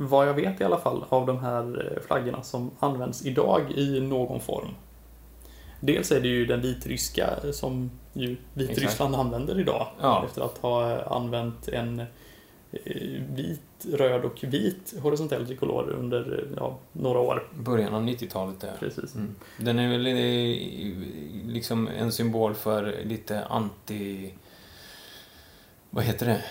vad 0.02 0.28
jag 0.28 0.34
vet 0.34 0.62
i 0.62 0.64
alla 0.64 0.78
fall, 0.78 1.06
av 1.10 1.26
de 1.26 1.40
här 1.40 1.92
eh, 1.92 2.02
flaggorna 2.08 2.44
som 2.44 2.72
används 2.80 3.26
idag 3.26 3.72
i 3.72 4.00
någon 4.00 4.42
form. 4.42 4.70
Dels 5.80 6.12
är 6.12 6.22
det 6.22 6.28
ju 6.28 6.46
den 6.46 6.62
vitryska 6.62 7.30
som 7.52 7.92
ju 8.14 8.38
Vitryssland 8.54 9.16
använder 9.16 9.60
idag. 9.60 9.88
Ja. 10.02 10.26
Efter 10.26 10.42
att 10.42 10.58
ha 10.58 10.92
eh, 10.92 11.12
använt 11.12 11.68
en 11.68 12.00
eh, 12.00 13.22
vit, 13.30 13.86
röd 13.94 14.26
och 14.26 14.44
vit 14.44 14.94
horisontell 15.02 15.46
trikolor 15.46 15.90
under 15.90 16.40
eh, 16.40 16.58
ja, 16.58 16.78
några 16.92 17.20
år. 17.20 17.48
Början 17.56 17.94
av 17.94 18.04
90-talet 18.04 18.60
där. 18.60 18.74
Precis. 18.80 19.16
Mm. 19.16 19.36
Den 19.58 19.80
är 19.80 19.90
väl 19.90 20.08
eh, 20.08 21.54
liksom 21.54 21.88
en 21.88 22.12
symbol 22.12 22.54
för 22.56 22.98
lite 23.04 23.46
anti... 23.46 24.34
Vad 25.90 26.04
heter 26.04 26.26
det? 26.26 26.44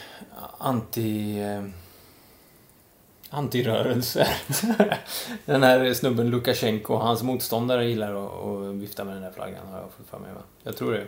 Anti... 0.59 1.43
Antirörelser. 3.31 4.29
den 5.45 5.63
här 5.63 5.95
snubben 5.95 6.31
Lukasjenko, 6.31 6.97
hans 6.97 7.23
motståndare 7.23 7.85
gillar 7.89 8.27
att, 8.27 8.45
att 8.45 8.75
vifta 8.75 9.05
med 9.05 9.15
den 9.15 9.23
här 9.23 9.31
flaggan 9.31 9.67
har 9.71 9.79
jag 9.79 9.91
fått 9.97 10.07
för 10.07 10.19
mig 10.19 10.33
va? 10.35 10.41
Jag 10.63 10.77
tror 10.77 10.93
det. 10.93 11.07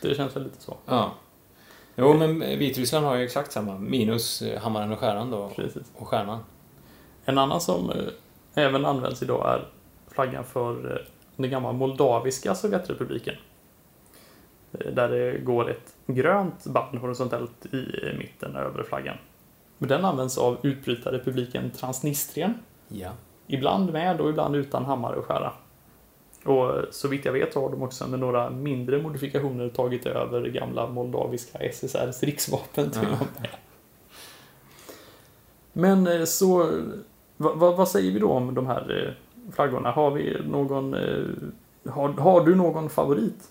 Det 0.00 0.14
känns 0.14 0.36
väl 0.36 0.44
lite 0.44 0.62
så. 0.62 0.76
Ja. 0.86 1.14
Jo, 1.96 2.14
men 2.14 2.40
Vitryssland 2.40 3.06
har 3.06 3.16
ju 3.16 3.24
exakt 3.24 3.52
samma. 3.52 3.78
Minus 3.78 4.42
eh, 4.42 4.60
hammaren 4.60 4.92
och 4.92 4.98
skäran 4.98 5.30
då. 5.30 5.48
Precis. 5.56 5.92
Och 5.94 6.08
stjärnan. 6.08 6.44
En 7.24 7.38
annan 7.38 7.60
som 7.60 7.90
eh, 7.90 7.96
även 8.54 8.84
används 8.84 9.22
idag 9.22 9.54
är 9.54 9.68
flaggan 10.14 10.44
för 10.44 10.92
eh, 10.92 11.06
den 11.36 11.50
gamla 11.50 11.72
moldaviska 11.72 12.54
Sovjetrepubliken. 12.54 13.34
Där 14.70 15.08
det 15.08 15.38
går 15.38 15.70
ett 15.70 15.94
grönt 16.06 16.64
band 16.64 16.98
horisontellt 16.98 17.66
i 17.66 18.14
mitten 18.18 18.56
över 18.56 18.82
flaggan. 18.82 19.16
Men 19.78 19.88
Den 19.88 20.04
används 20.04 20.38
av 20.38 20.58
utbrytarrepubliken 20.62 21.70
Transnistrien. 21.70 22.54
Ja. 22.88 23.10
Ibland 23.46 23.92
med 23.92 24.20
och 24.20 24.30
ibland 24.30 24.56
utan 24.56 24.84
hammare 24.84 25.16
och 25.16 25.24
skära. 25.24 25.52
Och 26.44 26.84
så 26.90 27.08
vitt 27.08 27.24
jag 27.24 27.32
vet 27.32 27.54
har 27.54 27.70
de 27.70 27.82
också 27.82 28.06
med 28.06 28.20
några 28.20 28.50
mindre 28.50 29.02
modifikationer 29.02 29.68
tagit 29.68 30.06
över 30.06 30.42
gamla 30.48 30.86
moldaviska 30.86 31.58
SSRs 31.58 32.22
riksvapen 32.22 32.90
till 32.90 33.08
och 33.12 33.40
med. 33.40 33.50
Men 35.72 36.06
eh, 36.06 36.24
så, 36.24 36.70
vad, 37.36 37.58
vad, 37.58 37.76
vad 37.76 37.88
säger 37.88 38.12
vi 38.12 38.18
då 38.18 38.30
om 38.30 38.54
de 38.54 38.66
här 38.66 39.06
eh, 39.06 39.52
flaggorna? 39.54 39.90
Har 39.90 40.10
vi 40.10 40.36
någon, 40.48 40.94
eh, 40.94 41.92
har, 41.92 42.08
har 42.08 42.46
du 42.46 42.54
någon 42.54 42.90
favorit? 42.90 43.48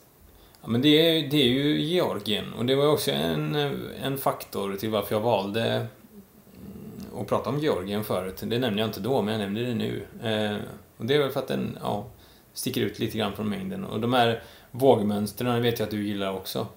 Ja, 0.62 0.68
men 0.68 0.82
det 0.82 0.88
är, 0.88 1.30
det 1.30 1.38
är 1.38 1.48
ju 1.48 1.82
Georgien 1.82 2.54
och 2.58 2.66
det 2.66 2.76
var 2.76 2.88
också 2.88 3.12
en, 3.12 3.56
en 4.04 4.18
faktor 4.18 4.76
till 4.76 4.90
varför 4.90 5.16
jag 5.16 5.22
valde 5.22 5.88
att 7.22 7.28
prata 7.28 7.50
om 7.50 7.60
Georgien 7.60 8.04
förut. 8.04 8.38
Det 8.46 8.60
nämnde 8.60 8.80
jag 8.82 8.90
inte 8.90 9.00
då, 9.00 9.22
men 9.22 9.34
jag 9.34 9.42
nämnde 9.42 9.66
det 9.66 9.76
nu. 9.76 10.06
Eh, 10.24 10.58
och 10.98 11.06
det 11.06 11.16
är 11.16 11.20
väl 11.20 11.32
för 11.32 11.40
att 11.40 11.48
den 11.48 11.78
ja, 11.82 12.06
sticker 12.54 12.82
ut 12.82 13.00
lite 13.00 13.18
grann 13.18 13.34
från 13.34 13.50
mängden. 13.50 13.86
Och 13.86 14.00
de 14.00 14.14
här 14.14 14.44
vågmönstren 14.72 15.62
vet 15.62 15.80
jag 15.80 15.86
att 15.86 15.92
du 15.92 16.08
gillar 16.08 16.34
också. 16.34 16.68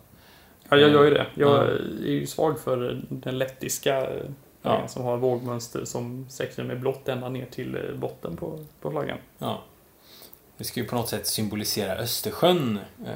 Ja, 0.68 0.76
jag 0.76 0.90
gör 0.90 1.04
ju 1.04 1.10
det. 1.10 1.26
Jag 1.34 1.50
Ja. 1.50 1.62
är 2.06 2.10
ju 2.10 2.26
svag 2.26 2.60
för 2.60 3.02
den 3.08 3.38
lettiska 3.38 4.00
eh, 4.10 4.22
Ja. 4.62 4.88
som 4.88 5.04
har 5.04 5.16
vågmönster 5.16 5.84
som 5.84 6.26
sträcker 6.28 6.54
sig 6.54 6.64
med 6.64 6.80
blått 6.80 7.08
ända 7.08 7.28
ner 7.28 7.46
till 7.46 7.74
eh, 7.76 7.96
botten 7.96 8.36
på, 8.36 8.64
på 8.80 8.90
flaggan. 8.90 9.18
Ja. 9.38 9.62
Det 10.58 10.64
ska 10.64 10.80
ju 10.80 10.86
på 10.86 10.94
något 10.96 11.08
sätt 11.08 11.26
symbolisera 11.26 11.92
Östersjön, 11.96 12.78
eh, 13.06 13.12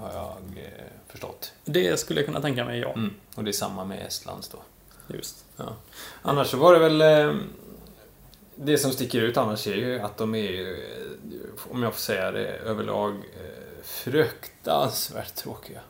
har 0.00 0.12
jag 0.14 0.64
eh, 0.64 0.84
förstått. 1.06 1.52
Det 1.64 2.00
skulle 2.00 2.20
jag 2.20 2.26
kunna 2.26 2.40
tänka 2.40 2.64
mig, 2.64 2.78
ja. 2.80 2.92
Mm. 2.92 3.14
Och 3.34 3.44
det 3.44 3.50
är 3.50 3.52
samma 3.52 3.84
med 3.84 4.06
Estlands 4.06 4.48
då. 4.48 4.58
Just. 5.08 5.44
Ja. 5.56 5.76
Annars 6.22 6.46
så 6.46 6.56
var 6.56 6.72
det 6.72 6.78
väl... 6.78 7.00
Eh, 7.00 7.34
det 8.60 8.78
som 8.78 8.90
sticker 8.90 9.20
ut 9.20 9.36
annars 9.36 9.66
är 9.66 9.74
ju 9.74 10.00
att 10.00 10.16
de 10.16 10.34
är 10.34 10.50
ju, 10.50 10.72
eh, 10.72 11.70
om 11.70 11.82
jag 11.82 11.92
får 11.92 12.00
säga 12.00 12.30
det, 12.30 12.48
överlag 12.48 13.12
eh, 13.12 13.82
fruktansvärt 13.84 15.34
tråkiga. 15.34 15.80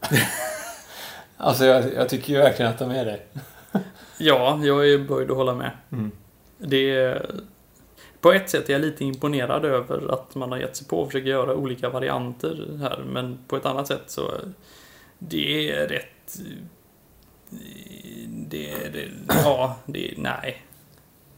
alltså 1.36 1.64
jag, 1.64 1.94
jag 1.94 2.08
tycker 2.08 2.32
ju 2.32 2.38
verkligen 2.38 2.70
att 2.70 2.78
de 2.78 2.90
är 2.90 3.04
det. 3.04 3.20
Ja, 4.18 4.60
jag 4.62 4.90
är 4.90 4.98
böjd 4.98 5.30
att 5.30 5.36
hålla 5.36 5.54
med. 5.54 5.70
Mm. 5.92 6.10
Det 6.58 6.90
är, 6.96 7.30
på 8.20 8.32
ett 8.32 8.50
sätt 8.50 8.68
är 8.68 8.72
jag 8.72 8.82
lite 8.82 9.04
imponerad 9.04 9.64
över 9.64 10.12
att 10.12 10.34
man 10.34 10.52
har 10.52 10.58
gett 10.58 10.76
sig 10.76 10.86
på 10.86 11.02
att 11.02 11.08
försöka 11.08 11.28
göra 11.28 11.54
olika 11.54 11.88
varianter 11.88 12.78
här, 12.80 13.04
men 13.06 13.38
på 13.48 13.56
ett 13.56 13.66
annat 13.66 13.86
sätt 13.86 14.02
så 14.06 14.34
det 15.18 15.70
är 15.70 15.88
rätt... 15.88 16.38
Det. 18.28 18.74
Det, 18.92 19.08
ja, 19.28 19.76
det. 19.86 20.14
Nej. 20.16 20.62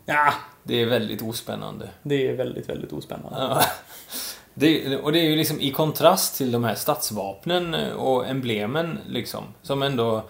Ja, 0.07 0.33
Det 0.63 0.83
är 0.83 0.87
väldigt 0.87 1.23
ospännande. 1.23 1.89
det 2.03 2.29
är 2.29 2.33
väldigt, 2.37 2.69
väldigt 2.69 2.93
ospännande. 2.93 3.39
Ja. 3.39 3.63
Det, 4.55 4.97
och 4.97 5.13
det 5.13 5.19
är 5.19 5.25
ju 5.31 5.37
liksom 5.37 5.61
i 5.61 5.71
kontrast 5.71 6.37
till 6.37 6.53
de 6.53 6.65
här 6.65 6.75
stadsvapnen 6.75 7.75
och 7.93 8.29
emblemen 8.29 8.99
liksom. 9.09 9.45
Som 9.63 9.83
ändå... 9.83 10.23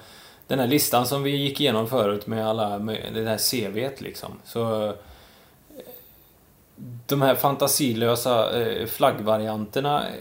Den 0.46 0.58
här 0.58 0.66
listan 0.66 1.06
som 1.06 1.22
vi 1.22 1.30
gick 1.36 1.60
igenom 1.60 1.88
förut 1.88 2.26
med 2.26 2.48
alla... 2.48 2.78
Med 2.78 3.10
det 3.14 3.24
här 3.28 3.38
CVt 3.38 4.00
liksom. 4.00 4.32
Så... 4.44 4.86
eh, 4.86 4.92
De 7.06 7.22
här 7.22 7.34
fantasilösa 7.34 8.60
eh, 8.62 8.86
flaggvarianterna 8.86 10.06
eh, 10.08 10.14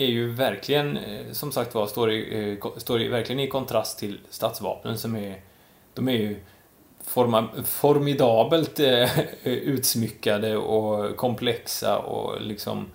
är 0.00 0.06
ju 0.06 0.30
verkligen, 0.30 0.96
eh, 0.96 1.32
som 1.32 1.52
sagt 1.52 1.74
var, 1.74 1.86
står, 1.86 2.12
i, 2.12 2.50
eh, 2.62 2.70
står 2.76 3.02
i, 3.02 3.08
verkligen 3.08 3.40
i 3.40 3.48
kontrast 3.48 3.98
till 3.98 4.20
stadsvapnen 4.30 4.98
som 4.98 5.16
är... 5.16 5.40
De 5.94 6.08
är 6.08 6.12
ju 6.12 6.36
forma, 7.04 7.48
formidabelt 7.64 8.80
eh, 8.80 9.20
utsmyckade 9.44 10.56
och 10.56 11.16
komplexa 11.16 11.98
och 11.98 12.40
liksom 12.40 12.88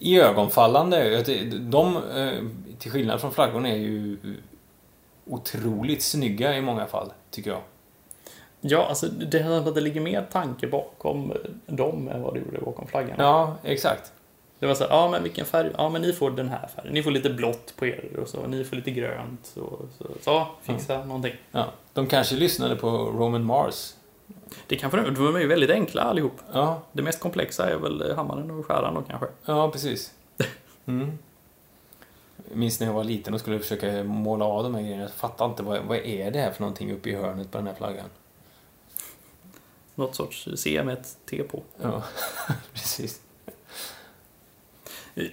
iögonfallande. 0.00 1.22
De, 1.60 2.00
till 2.78 2.90
skillnad 2.90 3.20
från 3.20 3.32
flaggorna, 3.32 3.68
är 3.68 3.76
ju 3.76 4.18
otroligt 5.26 6.02
snygga 6.02 6.56
i 6.56 6.60
många 6.60 6.86
fall, 6.86 7.12
tycker 7.30 7.50
jag. 7.50 7.60
Ja, 8.60 8.86
alltså 8.86 9.06
det 9.06 9.70
det 9.74 9.80
ligger 9.80 10.00
mer 10.00 10.22
tanke 10.32 10.66
bakom 10.66 11.32
dem 11.66 12.08
än 12.08 12.22
vad 12.22 12.34
det 12.34 12.40
gjorde 12.40 12.60
bakom 12.60 12.86
flaggan. 12.86 13.16
Ja, 13.18 13.56
exakt. 13.64 14.12
Det 14.58 14.66
var 14.66 14.74
så 14.74 14.84
här, 14.84 14.90
ja 14.90 15.08
men 15.10 15.22
vilken 15.22 15.46
färg? 15.46 15.70
Ja 15.76 15.88
men 15.88 16.02
ni 16.02 16.12
får 16.12 16.30
den 16.30 16.48
här 16.48 16.68
färgen. 16.76 16.94
Ni 16.94 17.02
får 17.02 17.10
lite 17.10 17.30
blått 17.30 17.76
på 17.76 17.86
er 17.86 18.16
och 18.22 18.28
så. 18.28 18.46
Ni 18.46 18.64
får 18.64 18.76
lite 18.76 18.90
grönt. 18.90 19.54
Och 19.56 19.80
så, 19.98 20.06
så 20.20 20.46
fixa 20.62 21.04
någonting. 21.04 21.34
Ja. 21.50 21.66
De 21.92 22.06
kanske 22.06 22.34
lyssnade 22.36 22.76
på 22.76 22.88
Roman 22.90 23.44
Mars. 23.44 23.94
Det 24.66 24.76
kan 24.76 24.90
för 24.90 25.10
de 25.10 25.36
är 25.36 25.40
ju 25.40 25.46
väldigt 25.46 25.70
enkla 25.70 26.02
allihop. 26.02 26.40
Ja, 26.52 26.82
Det 26.92 27.02
mest 27.02 27.20
komplexa 27.20 27.70
är 27.70 27.76
väl 27.76 28.14
hammaren 28.16 28.50
och 28.50 28.66
skäran 28.66 28.94
då 28.94 29.02
kanske. 29.02 29.26
ja 29.44 29.70
precis. 29.70 30.12
Mm. 30.86 31.18
Jag 32.48 32.56
minns 32.56 32.80
när 32.80 32.86
jag 32.86 32.94
var 32.94 33.04
liten 33.04 33.34
och 33.34 33.40
skulle 33.40 33.58
försöka 33.58 34.04
måla 34.04 34.44
av 34.44 34.62
de 34.62 34.74
här 34.74 34.82
grejerna. 34.82 35.02
Jag 35.02 35.10
fattade 35.12 35.50
inte 35.50 35.62
vad, 35.62 35.80
vad 35.84 35.96
är 35.98 36.30
det 36.30 36.38
här 36.38 36.50
för 36.50 36.60
någonting 36.60 36.92
uppe 36.92 37.10
i 37.10 37.14
hörnet 37.14 37.50
på 37.50 37.58
den 37.58 37.66
här 37.66 37.74
flaggan. 37.74 38.06
Något 39.94 40.14
sorts 40.14 40.48
C 40.56 40.82
med 40.84 40.98
ett 40.98 41.16
T 41.30 41.42
på. 41.42 41.62
Ja, 41.82 42.02
precis. 42.72 43.20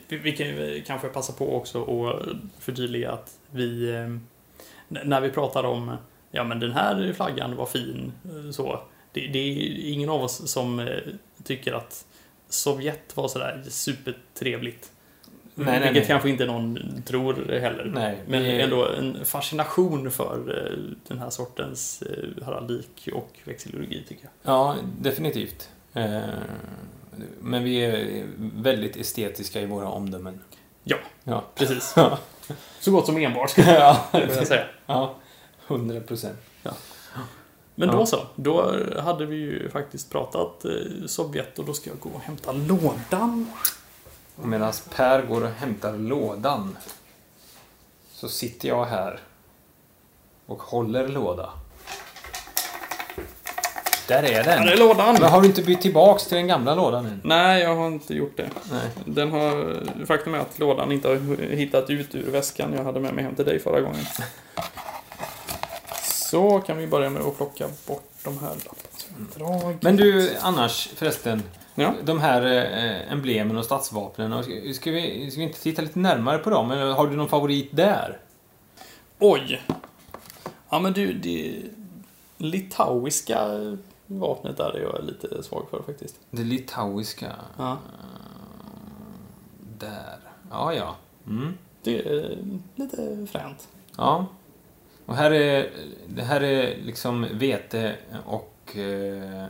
Vi, 0.08 0.32
kan 0.32 0.48
ju 0.48 0.84
kanske 0.88 1.08
passa 1.08 1.34
på 1.34 1.56
också 1.56 1.82
och 1.82 2.22
förtydliga 2.60 3.12
att 3.12 3.40
vi... 3.52 3.90
eh, 3.96 4.18
När 4.88 5.22
vi 5.22 5.30
pratar 5.30 5.64
om 5.64 5.98
ja 6.32 6.44
men 6.44 6.60
den 6.60 6.72
här 6.72 7.14
flaggan 7.14 7.56
var 7.56 7.66
fin 7.66 8.14
eh, 8.26 8.52
så. 8.52 8.80
Det, 9.12 9.28
det 9.28 9.40
är 9.40 9.80
ingen 9.94 10.10
av 10.10 10.24
oss 10.24 10.52
som 10.52 10.80
eh, 10.80 10.98
tycker 11.44 11.74
att 11.74 12.06
Sovjet 12.50 13.18
var 13.18 13.28
sådär 13.28 13.64
supertrevligt. 13.70 14.92
Nej, 15.58 15.66
nej, 15.66 15.80
Vilket 15.80 15.94
nej. 15.96 16.08
kanske 16.08 16.30
inte 16.30 16.46
någon 16.46 16.80
tror 17.06 17.34
heller. 17.60 17.92
Nej, 17.96 18.18
Men 18.28 18.44
vi 18.44 18.62
ändå 18.62 18.88
en 18.88 19.26
fascination 19.26 20.12
för 20.12 20.40
den 21.08 21.20
här 21.20 21.30
sortens 21.30 22.04
heraldik 22.46 23.10
och 23.14 23.30
växillurgi 23.44 24.04
tycker 24.08 24.24
jag. 24.24 24.54
Ja, 24.54 24.76
definitivt. 25.02 25.70
Men 27.42 27.64
vi 27.64 27.78
är 27.86 28.26
väldigt 28.38 28.96
estetiska 28.96 29.62
i 29.62 29.66
våra 29.66 29.88
omdömen. 29.90 30.40
Ja. 30.84 30.98
Ja. 31.24 31.44
Precis. 31.56 31.94
Ja, 31.96 32.20
Så 32.80 32.92
gott 32.92 33.06
som 33.06 33.18
enbart 33.18 33.50
skulle 33.50 33.72
ja. 33.80 34.06
jag 34.12 34.20
vilja 34.28 34.46
säga. 34.46 34.66
ja 34.86 35.16
100 35.68 36.00
procent. 36.02 36.38
Men 37.78 37.90
Ja. 37.90 37.96
då 37.96 38.06
så, 38.06 38.20
då 38.36 38.76
hade 39.00 39.26
vi 39.26 39.36
ju 39.36 39.70
faktiskt 39.70 40.12
pratat 40.12 40.66
eh, 40.66 40.72
Sovjet 41.08 41.60
och 41.60 41.66
då 41.66 41.74
ska 41.74 41.90
jag 41.90 42.00
gå 42.00 42.10
och 42.10 42.22
hämta 42.22 42.52
lådan. 42.52 43.52
Medan 44.36 44.74
Per 44.96 45.22
går 45.22 45.44
och 45.44 45.50
hämtar 45.50 45.98
lådan 45.98 46.78
så 48.12 48.30
sitter 48.30 48.68
jag 48.68 48.86
här 48.86 49.20
och 50.46 50.62
håller 50.64 51.08
låda. 51.08 51.50
Där 54.08 54.24
är 54.24 54.44
den. 54.44 54.68
är 54.68 54.78
lådan! 54.78 55.18
Men 55.20 55.30
har 55.30 55.42
du 55.42 55.48
inte 55.48 55.62
bytt 55.62 55.82
tillbaks 55.82 56.28
till 56.28 56.38
den 56.38 56.48
gamla 56.48 56.76
lådan 56.76 57.06
än? 57.06 57.22
Nej, 57.24 57.62
jag 57.62 57.76
har 57.76 57.88
inte 57.88 58.14
gjort 58.14 58.38
det. 58.38 58.50
Nej. 58.72 58.90
Den 59.06 59.32
har, 59.32 60.06
faktum 60.06 60.34
är 60.34 60.40
att 60.40 60.60
lådan 60.60 60.92
inte 60.92 61.08
har 61.08 61.56
hittat 61.56 61.90
ut 61.90 62.16
ur 62.16 62.32
väskan 62.32 62.74
jag 62.74 62.84
hade 62.84 63.00
med 63.00 63.14
mig 63.14 63.24
hem 63.24 63.36
till 63.36 63.46
dig 63.46 63.60
förra 63.60 63.82
gången. 63.82 64.06
Så 66.04 66.60
kan 66.60 66.78
vi 66.78 66.88
börja 66.88 67.10
med 67.10 67.22
att 67.22 67.38
plocka 67.38 67.68
bort 67.88 68.12
de 68.24 68.40
här 68.40 68.50
lapparna. 68.50 69.78
Men 69.82 69.96
du, 69.96 70.36
annars 70.42 70.90
förresten. 70.96 71.44
Ja. 71.76 71.94
De 72.04 72.20
här 72.20 72.46
eh, 72.46 73.12
emblemen 73.12 73.58
och 73.58 73.66
stadsvapnen. 73.66 74.34
och 74.34 74.44
Ska, 74.44 74.54
ska, 74.74 74.92
vi, 74.92 75.32
ska 75.32 75.40
vi 75.40 75.44
inte 75.44 75.62
titta 75.62 75.82
lite 75.82 76.00
närmare 76.00 76.38
på 76.38 76.50
dem? 76.50 76.72
Eller 76.72 76.92
har 76.94 77.08
du 77.08 77.16
någon 77.16 77.30
favorit 77.30 77.70
där? 77.72 78.18
Oj! 79.20 79.62
Ja 80.70 80.80
men 80.80 80.94
du, 80.94 81.14
det 81.14 81.62
litauiska 82.38 83.40
vapnet 84.08 84.58
där 84.58 84.76
är 84.76 84.82
jag 84.82 85.04
lite 85.04 85.44
svag 85.44 85.68
för 85.70 85.82
faktiskt. 85.82 86.20
Det 86.32 86.44
litauiska. 86.44 87.36
Ja. 87.58 87.78
Där. 89.80 90.20
Ja, 90.52 90.74
ja. 90.74 90.96
Mm. 91.28 91.54
Det 91.84 92.00
är 92.00 92.38
lite 92.76 93.28
fränt. 93.32 93.68
Ja. 93.98 94.26
Och 95.06 95.16
här 95.16 95.32
är, 95.32 95.72
det 96.08 96.24
här 96.24 96.44
är 96.44 96.78
liksom 96.78 97.28
vete 97.32 97.96
och 98.26 98.78
eh, 98.78 99.46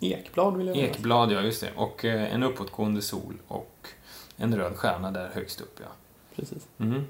Ekblad 0.00 0.56
vill 0.56 0.66
jag 0.66 0.74
ha. 0.74 0.82
ekblad, 0.82 1.32
ja 1.32 1.40
just 1.40 1.60
det. 1.60 1.70
Och 1.76 2.04
eh, 2.04 2.34
en 2.34 2.42
uppåtgående 2.42 3.02
sol 3.02 3.34
och 3.48 3.88
en 4.36 4.56
röd 4.56 4.76
stjärna 4.76 5.10
där 5.10 5.30
högst 5.34 5.60
upp, 5.60 5.80
ja. 5.80 5.88
Precis. 6.36 6.66
Mm. 6.78 7.06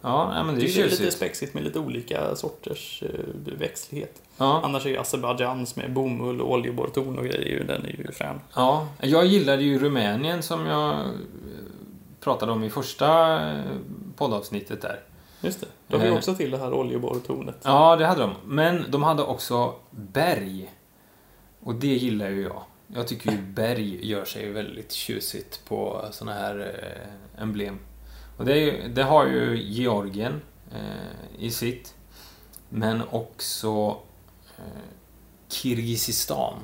Ja, 0.00 0.42
men 0.44 0.54
det 0.54 0.60
är 0.60 0.64
Det 0.66 0.80
är 0.80 0.84
lite 0.84 0.96
tjusigt. 0.96 1.12
spexigt 1.12 1.54
med 1.54 1.64
lite 1.64 1.78
olika 1.78 2.36
sorters 2.36 3.02
eh, 3.02 3.08
växtlighet. 3.58 4.22
Ja. 4.36 4.60
Annars 4.64 4.86
är 4.86 4.90
ju 4.90 4.96
Azerbajdzjans 4.98 5.76
med 5.76 5.92
bomull 5.92 6.40
och 6.40 6.52
oljeborrtorn 6.52 7.18
och 7.18 7.24
grejer, 7.24 7.64
den 7.64 7.84
är 7.84 7.88
ju 7.98 8.12
frän. 8.12 8.40
ja, 8.54 8.88
jag 9.00 9.26
gillade 9.26 9.62
ju 9.62 9.78
Rumänien 9.78 10.42
som 10.42 10.66
jag 10.66 10.90
eh, 10.90 10.98
pratade 12.20 12.52
om 12.52 12.64
i 12.64 12.70
första 12.70 13.40
eh, 13.50 13.60
poddavsnittet 14.16 14.82
där. 14.82 15.00
Just 15.40 15.60
det. 15.60 15.66
De 15.88 15.96
har 16.00 16.06
ju 16.06 16.16
också 16.16 16.34
till 16.34 16.50
det 16.50 16.58
här 16.58 16.72
oljeborrtornet. 16.72 17.56
Ja, 17.62 17.96
det 17.96 18.06
hade 18.06 18.20
de. 18.20 18.30
Men 18.44 18.84
de 18.90 19.02
hade 19.02 19.22
också 19.22 19.74
berg. 19.90 20.72
Och 21.60 21.74
det 21.74 21.86
gillar 21.86 22.28
ju 22.28 22.42
jag. 22.42 22.62
Jag 22.86 23.08
tycker 23.08 23.30
ju 23.30 23.38
berg 23.38 24.06
gör 24.10 24.24
sig 24.24 24.50
väldigt 24.50 24.92
tjusigt 24.92 25.60
på 25.68 26.04
såna 26.10 26.32
här 26.32 26.74
emblem. 27.38 27.78
Och 28.38 28.44
det, 28.44 28.58
ju- 28.58 28.88
det 28.88 29.02
har 29.02 29.26
ju 29.26 29.62
Georgien 29.62 30.40
eh, 30.72 31.44
i 31.44 31.50
sitt. 31.50 31.94
Men 32.68 33.02
också 33.10 33.96
eh, 34.58 34.64
Kirgizistan 35.48 36.54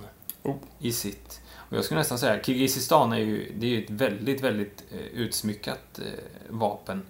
Oh. 0.42 0.56
i 0.78 0.92
sitt. 0.92 1.40
Och 1.56 1.76
jag 1.76 1.84
skulle 1.84 2.00
nästan 2.00 2.18
säga 2.18 2.42
Kirgizistan 2.42 3.12
är 3.12 3.16
ju, 3.18 3.52
det 3.58 3.66
är 3.66 3.70
ju 3.70 3.84
ett 3.84 3.90
väldigt, 3.90 4.40
väldigt 4.40 4.84
eh, 4.92 4.98
utsmyckat 5.20 5.98
eh, 5.98 6.04
vapen. 6.48 7.02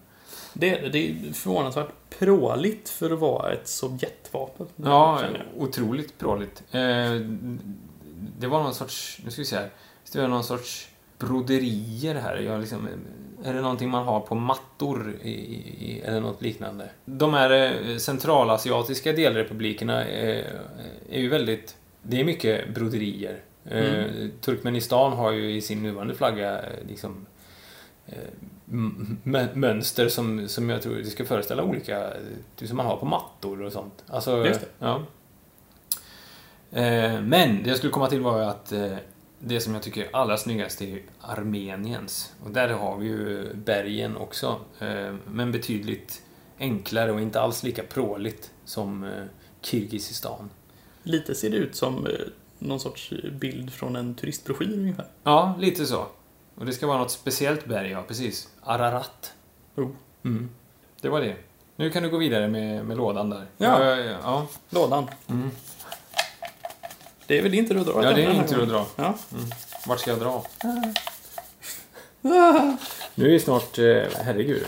Det, 0.52 0.78
är- 0.78 0.88
det 0.90 0.98
är 1.10 1.32
förvånansvärt 1.32 1.88
pråligt 2.18 2.88
för 2.88 3.10
att 3.10 3.18
vara 3.18 3.52
ett 3.52 3.68
Sovjetvapen. 3.68 4.66
Ja, 4.76 5.22
otroligt 5.56 6.18
pråligt. 6.18 6.62
Eh, 6.70 6.80
det 8.38 8.46
var 8.46 8.62
någon 8.62 8.74
sorts, 8.74 9.20
nu 9.24 9.30
ska 9.30 9.40
vi 9.42 9.46
se 9.46 9.56
här. 9.56 9.70
Det 10.12 10.20
var 10.20 10.28
någon 10.28 10.44
sorts 10.44 10.88
broderier 11.18 12.14
här. 12.14 12.36
Jag 12.36 12.60
liksom, 12.60 12.88
är 13.44 13.54
det 13.54 13.60
någonting 13.60 13.90
man 13.90 14.04
har 14.04 14.20
på 14.20 14.34
mattor 14.34 15.14
i, 15.22 15.30
i, 15.30 16.02
eller 16.04 16.20
något 16.20 16.42
liknande? 16.42 16.90
De 17.04 17.34
här 17.34 17.50
eh, 17.50 17.96
centralasiatiska 17.96 19.12
delrepublikerna 19.12 20.04
eh, 20.04 20.46
är 21.10 21.20
ju 21.20 21.28
väldigt, 21.28 21.76
det 22.02 22.20
är 22.20 22.24
mycket 22.24 22.74
broderier. 22.74 23.40
Eh, 23.64 24.04
Turkmenistan 24.40 25.12
har 25.12 25.32
ju 25.32 25.56
i 25.56 25.60
sin 25.60 25.82
nuvarande 25.82 26.14
flagga 26.14 26.58
eh, 26.58 26.68
liksom 26.88 27.26
eh, 28.06 29.46
mönster 29.54 30.08
som, 30.08 30.48
som 30.48 30.70
jag 30.70 30.82
tror 30.82 30.94
det 30.96 31.04
ska 31.04 31.24
föreställa 31.24 31.62
olika, 31.62 32.04
eh, 32.04 32.66
som 32.66 32.76
man 32.76 32.86
har 32.86 32.96
på 32.96 33.06
mattor 33.06 33.62
och 33.62 33.72
sånt. 33.72 34.04
Alltså, 34.06 34.46
Just 34.46 34.60
det. 34.60 34.66
Ja. 34.78 35.02
Eh, 36.70 37.20
Men 37.20 37.62
det 37.62 37.68
jag 37.68 37.76
skulle 37.76 37.92
komma 37.92 38.06
till 38.08 38.20
var 38.20 38.40
att 38.40 38.72
eh, 38.72 38.92
det 39.46 39.60
som 39.60 39.74
jag 39.74 39.82
tycker 39.82 40.04
är 40.04 40.16
allra 40.16 40.36
snyggast 40.36 40.80
är 40.80 40.86
ju 40.86 41.02
Armeniens. 41.20 42.32
Och 42.44 42.50
där 42.50 42.68
har 42.68 42.96
vi 42.98 43.06
ju 43.06 43.54
bergen 43.54 44.16
också. 44.16 44.60
eh, 44.78 45.14
Men 45.26 45.52
betydligt 45.52 46.22
enklare 46.58 47.12
och 47.12 47.20
inte 47.20 47.40
alls 47.40 47.62
lika 47.62 47.82
pråligt 47.82 48.50
som 48.64 49.04
eh, 49.04 49.24
Kirgizistan. 49.60 50.50
Lite 51.02 51.34
ser 51.34 51.50
det 51.50 51.56
ut 51.56 51.76
som 51.76 52.06
eh, 52.06 52.12
någon 52.58 52.80
sorts 52.80 53.12
bild 53.32 53.72
från 53.72 53.96
en 53.96 54.14
turistbroschyr 54.14 54.72
ungefär. 54.78 55.06
Ja, 55.22 55.54
lite 55.58 55.86
så. 55.86 56.06
Och 56.54 56.66
det 56.66 56.72
ska 56.72 56.86
vara 56.86 56.98
något 56.98 57.10
speciellt 57.10 57.66
berg, 57.66 57.90
ja 57.90 58.02
precis. 58.08 58.48
Ararat. 58.62 59.32
Oh. 59.76 59.90
Mm. 60.24 60.50
Det 61.00 61.08
var 61.08 61.20
det. 61.20 61.36
Nu 61.76 61.90
kan 61.90 62.02
du 62.02 62.10
gå 62.10 62.18
vidare 62.18 62.48
med, 62.48 62.86
med 62.86 62.96
lådan 62.96 63.30
där. 63.30 63.46
Ja. 63.56 63.84
ja, 63.84 63.96
ja. 64.22 64.46
Lådan. 64.70 65.06
Mm. 65.26 65.50
Det 67.26 67.38
är 67.38 67.42
väl 67.42 67.52
din 67.52 67.68
tur 67.68 67.80
att 67.80 67.86
dra 67.86 68.04
ja 68.04 68.12
det 68.12 68.24
är 68.24 68.48
tur 68.48 68.62
att 68.62 68.68
dra. 68.68 68.86
Ja. 68.96 69.14
Vart 69.86 70.00
ska 70.00 70.10
jag 70.10 70.20
dra? 70.20 70.44
Nu 73.14 73.26
är 73.28 73.32
det 73.32 73.40
snart, 73.40 73.78
eh, 73.78 74.02
herregud, 74.24 74.62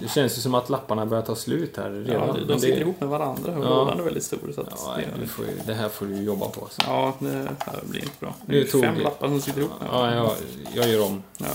det 0.00 0.08
känns 0.10 0.38
ju 0.38 0.42
som 0.42 0.54
att 0.54 0.68
lapparna 0.70 1.06
börjar 1.06 1.22
ta 1.24 1.36
slut 1.36 1.76
här 1.76 1.90
redan. 1.90 2.26
Ja, 2.28 2.32
de, 2.32 2.40
de 2.40 2.52
det- 2.54 2.60
sitter 2.60 2.80
ihop 2.80 3.00
med 3.00 3.08
varandra 3.08 3.52
och 3.58 3.64
Ja. 3.64 3.68
lådan 3.68 3.98
är 4.00 4.02
väldigt 4.02 4.22
stor. 4.24 4.52
Så 4.54 4.60
att 4.60 4.68
Ja, 4.86 4.96
det, 4.96 5.20
du 5.20 5.26
får, 5.26 5.44
det 5.66 5.74
här 5.74 5.88
får 5.88 6.06
du 6.06 6.22
jobba 6.22 6.48
på. 6.48 6.68
Så. 6.70 6.82
ja, 6.86 7.14
det 7.18 7.28
här 7.58 7.80
blir 7.84 8.00
inte 8.02 8.14
bra. 8.20 8.34
Det 8.46 8.52
Nu 8.52 8.60
är 8.60 8.64
tog 8.64 8.82
fem 8.82 8.98
lappar 8.98 9.28
som 9.28 9.40
sitter 9.40 9.60
ihop. 9.60 9.70
Ja, 9.92 10.14
jag, 10.14 10.32
jag 10.74 10.88
gör 10.88 11.04
om. 11.06 11.22
Ja. 11.38 11.46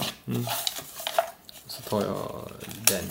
Så 1.68 1.82
tar 1.82 2.02
jag 2.02 2.16
den. 2.90 3.10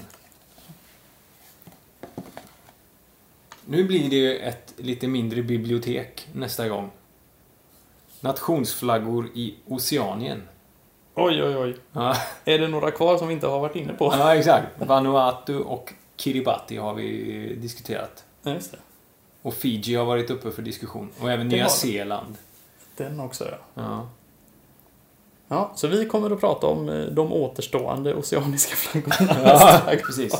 Nu 3.67 3.85
blir 3.85 4.11
det 4.11 4.17
ju 4.17 4.37
ett 4.39 4.75
lite 4.77 5.09
mindre 5.09 5.43
bibliotek 5.43 6.29
nästa 6.35 6.69
gång. 6.69 6.91
Nationsflaggor 8.23 9.29
i 9.35 9.55
Oceanien. 9.69 10.43
Oj, 11.15 11.43
oj, 11.43 11.57
oj. 11.57 11.77
Ja, 11.93 12.17
Är 12.45 12.59
det 12.59 12.69
några 12.69 12.91
kvar 12.91 13.19
som 13.19 13.29
vi 13.29 13.35
inte 13.35 13.47
har 13.47 13.61
varit 13.61 13.77
inne 13.77 13.93
på? 13.93 14.15
ja 14.19 14.35
exakt. 14.37 14.67
Vanuatu 14.79 15.59
och 15.59 15.93
Kiribati 16.17 16.77
har 16.77 16.95
vi 16.95 17.55
diskuterat. 17.61 18.25
Ja, 18.43 18.51
just 18.53 18.73
det. 18.73 18.79
Och 19.43 19.55
Fiji 19.55 19.95
har 19.95 20.05
varit 20.05 20.31
uppe 20.31 20.51
för 20.51 20.63
diskussion. 20.63 21.11
Och 21.21 21.31
även 21.31 21.49
Det 21.49 21.57
Nya. 21.57 21.69
Zeeland. 21.69 22.37
Den 22.97 23.21
också, 23.21 23.45
ja. 23.45 23.57
Ja. 23.83 24.09
Ja, 25.49 25.73
så 25.77 25.87
vi 25.89 26.07
kommer 26.07 26.31
att 26.31 26.41
prata 26.41 26.67
om 26.67 26.89
eh, 26.89 27.05
de 27.05 27.33
återstående 27.33 28.15
oceaniska 28.15 28.77
flaggorna. 28.77 29.41
Ja, 29.87 29.97
precis. 30.07 30.35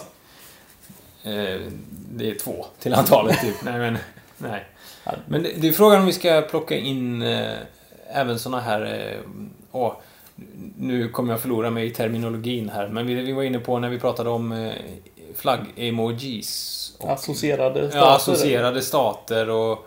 Eh, 1.25 1.61
det 2.15 2.31
är 2.31 2.39
två 2.39 2.67
till 2.79 2.95
antalet, 2.95 3.41
typ. 3.41 3.65
Nej, 3.65 3.79
men... 3.79 3.99
Nej. 4.39 4.65
Men 5.27 5.43
det, 5.43 5.53
det 5.57 5.69
är 5.69 5.73
frågan 5.73 6.01
om 6.01 6.07
vi 6.07 6.13
ska 6.13 6.43
plocka 6.51 6.77
in 6.77 7.23
eh, 7.23 7.57
även 8.09 8.39
såna 8.39 8.61
här... 8.61 8.83
Eh, 8.85 9.31
åh, 9.73 9.93
nu 10.79 11.09
kommer 11.09 11.33
jag 11.33 11.41
förlora 11.41 11.71
mig 11.71 11.87
i 11.87 11.91
terminologin 11.91 12.69
här, 12.69 12.89
men 12.89 13.07
vi, 13.07 13.15
vi 13.15 13.33
var 13.33 13.43
inne 13.43 13.59
på 13.59 13.79
när 13.79 13.89
vi 13.89 13.99
pratade 13.99 14.31
om 14.31 14.53
eh, 14.53 14.73
flagg-emojis. 15.35 16.79
Associerade 17.01 17.91
stater. 17.91 17.99
Ja, 17.99 18.17
associerade 18.17 18.83
stater 18.83 19.51
och 19.51 19.87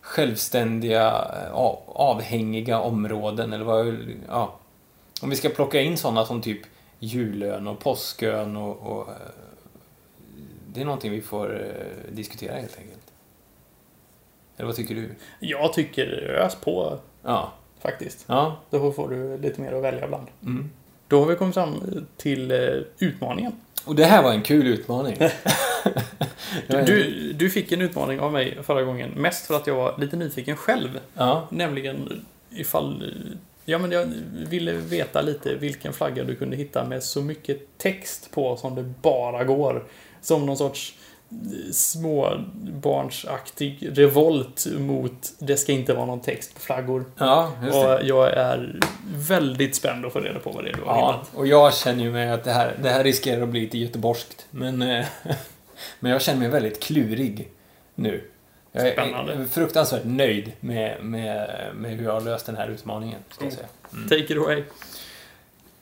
självständiga, 0.00 1.06
eh, 1.08 1.52
av- 1.52 1.78
avhängiga 1.86 2.80
områden 2.80 3.52
eller 3.52 3.64
vad... 3.64 3.96
Ja. 4.28 4.54
Om 5.22 5.30
vi 5.30 5.36
ska 5.36 5.48
plocka 5.48 5.80
in 5.80 5.96
sådana 5.96 6.26
som 6.26 6.42
typ 6.42 6.60
julön 6.98 7.66
och 7.66 7.78
påskön 7.78 8.56
och... 8.56 8.76
och 8.82 9.08
eh, 9.08 9.14
det 10.72 10.80
är 10.80 10.84
någonting 10.84 11.10
vi 11.12 11.20
får 11.20 11.60
eh, 11.60 12.12
diskutera 12.12 12.54
helt 12.54 12.78
enkelt. 12.78 12.95
Eller 14.56 14.66
vad 14.66 14.76
tycker 14.76 14.94
du? 14.94 15.10
Jag 15.40 15.72
tycker 15.72 16.06
ös 16.30 16.54
på, 16.54 16.98
Ja. 17.22 17.52
faktiskt. 17.80 18.24
Ja. 18.26 18.56
Då 18.70 18.92
får 18.92 19.08
du 19.08 19.38
lite 19.38 19.60
mer 19.60 19.72
att 19.72 19.82
välja 19.82 20.08
bland. 20.08 20.26
Mm. 20.42 20.70
Då 21.08 21.20
har 21.20 21.26
vi 21.26 21.36
kommit 21.36 21.54
fram 21.54 22.06
till 22.16 22.50
eh, 22.50 22.58
utmaningen. 22.98 23.52
Och 23.84 23.94
det 23.94 24.04
här 24.04 24.22
var 24.22 24.32
en 24.32 24.42
kul 24.42 24.66
utmaning. 24.66 25.16
Du, 26.68 27.32
du, 27.32 27.50
fick 27.50 27.72
en 27.72 27.80
utmaning 27.80 28.20
av 28.20 28.32
mig 28.32 28.58
förra 28.62 28.82
gången, 28.82 29.10
mest 29.10 29.46
för 29.46 29.54
att 29.54 29.66
jag 29.66 29.74
var 29.74 29.94
lite 29.98 30.16
nyfiken 30.16 30.56
själv. 30.56 31.00
Ja. 31.14 31.48
Nämligen 31.50 32.24
ifall... 32.50 33.12
Ja, 33.64 33.78
men 33.78 33.92
jag 33.92 34.12
ville 34.32 34.72
veta 34.72 35.22
lite 35.22 35.54
vilken 35.54 35.92
flagga 35.92 36.24
du 36.24 36.34
kunde 36.34 36.56
hitta 36.56 36.84
med 36.84 37.02
så 37.02 37.22
mycket 37.22 37.78
text 37.78 38.30
på 38.30 38.56
som 38.56 38.74
det 38.74 38.82
bara 39.02 39.44
går. 39.44 39.84
Som 40.20 40.46
någon 40.46 40.56
sorts 40.56 40.94
småbarnsaktig 41.72 43.98
revolt 43.98 44.66
mot 44.78 45.32
det 45.38 45.56
ska 45.56 45.72
inte 45.72 45.94
vara 45.94 46.06
någon 46.06 46.20
text 46.20 46.54
på 46.54 46.60
flaggor. 46.60 47.04
Ja, 47.18 47.52
just 47.62 47.72
det. 47.72 47.96
Och 47.98 48.04
jag 48.04 48.32
är 48.32 48.80
väldigt 49.14 49.76
spänd 49.76 50.06
att 50.06 50.12
få 50.12 50.20
reda 50.20 50.38
på 50.38 50.50
vad 50.50 50.64
det 50.64 50.70
är 50.70 50.74
du 50.74 50.82
har 50.82 50.98
Ja, 50.98 51.12
hittat. 51.22 51.34
och 51.38 51.46
jag 51.46 51.74
känner 51.74 52.04
ju 52.04 52.12
mig 52.12 52.30
att 52.30 52.44
det 52.44 52.52
här, 52.52 52.74
det 52.82 52.90
här 52.90 53.04
riskerar 53.04 53.42
att 53.42 53.48
bli 53.48 53.60
lite 53.60 53.78
göteborgskt. 53.78 54.46
Men, 54.50 54.82
eh, 54.82 55.06
men 56.00 56.12
jag 56.12 56.22
känner 56.22 56.38
mig 56.40 56.48
väldigt 56.48 56.82
klurig 56.82 57.48
nu. 57.94 58.24
Jag 58.72 58.86
är 58.86 58.92
Spännande. 58.92 59.46
fruktansvärt 59.50 60.04
nöjd 60.04 60.52
med, 60.60 61.04
med, 61.04 61.50
med 61.74 61.90
hur 61.96 62.04
jag 62.04 62.12
har 62.12 62.20
löst 62.20 62.46
den 62.46 62.56
här 62.56 62.68
utmaningen. 62.68 63.18
Ska 63.30 63.44
jag 63.44 63.52
säga. 63.52 63.66
Take 64.08 64.16
it 64.34 64.38
away. 64.38 64.62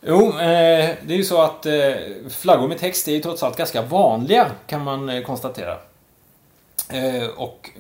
Jo, 0.07 0.29
eh, 0.29 0.97
det 1.03 1.15
är 1.15 1.17
ju 1.17 1.25
så 1.25 1.43
att 1.43 1.67
eh, 1.67 1.95
flaggor 2.29 2.69
med 2.69 2.79
text 2.79 3.09
är 3.09 3.13
ju 3.13 3.21
trots 3.21 3.43
allt 3.43 3.57
ganska 3.57 3.83
vanliga, 3.83 4.51
kan 4.67 4.85
man 4.85 5.09
eh, 5.09 5.23
konstatera. 5.23 5.79
Och 7.37 7.71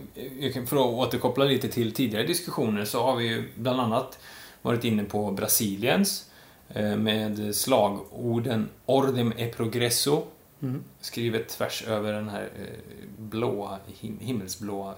för 0.66 0.76
att 0.76 0.94
återkoppla 0.94 1.44
lite 1.44 1.68
till 1.68 1.94
tidigare 1.94 2.26
diskussioner 2.26 2.84
så 2.84 3.02
har 3.02 3.16
vi 3.16 3.24
ju 3.24 3.48
bland 3.54 3.80
annat 3.80 4.18
varit 4.62 4.84
inne 4.84 5.04
på 5.04 5.30
Brasiliens 5.30 6.30
med 6.96 7.56
slagorden 7.56 8.68
Ordem 8.86 9.32
e 9.36 9.52
progresso 9.56 10.22
Mm. 10.62 10.84
skrivet 11.00 11.48
tvärs 11.48 11.82
över 11.82 12.12
den 12.12 12.28
här 12.28 12.48
blåa, 13.18 13.78
him 14.00 14.18
himmelsblåa 14.20 14.94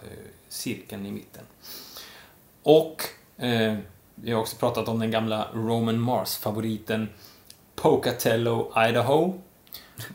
cirkeln 0.49 1.07
i 1.07 1.13
mitten. 1.13 1.45
Och 2.63 3.03
vi 4.19 4.33
har 4.33 4.41
också 4.41 4.57
pratat 4.57 4.89
om 4.89 4.99
den 4.99 5.11
gamla 5.11 5.49
Roman 5.55 6.01
Mars-favoriten 6.01 7.09
Pocatello, 7.75 8.73
Idaho. 8.89 9.35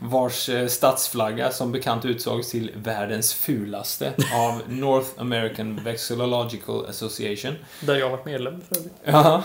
Vars 0.00 0.48
eh, 0.48 0.66
statsflagga 0.66 1.50
som 1.50 1.72
bekant 1.72 2.04
utsågs 2.04 2.50
till 2.50 2.70
världens 2.74 3.34
fulaste 3.34 4.12
av 4.34 4.62
North 4.68 5.08
American 5.16 5.84
Vexillological 5.84 6.86
Association. 6.86 7.54
Där 7.80 7.96
jag 7.96 8.06
har 8.06 8.10
varit 8.16 8.26
medlem 8.26 8.60
för 8.68 8.76
övrigt. 8.76 8.92
Ja. 9.04 9.42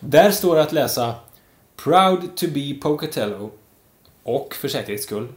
Där 0.00 0.30
står 0.30 0.58
att 0.58 0.72
läsa 0.72 1.14
Proud 1.76 2.36
to 2.36 2.46
be 2.54 2.74
Pocatello 2.82 3.50
och 4.22 4.54
för 4.54 4.68
säkerhets 4.68 5.04
skull 5.04 5.28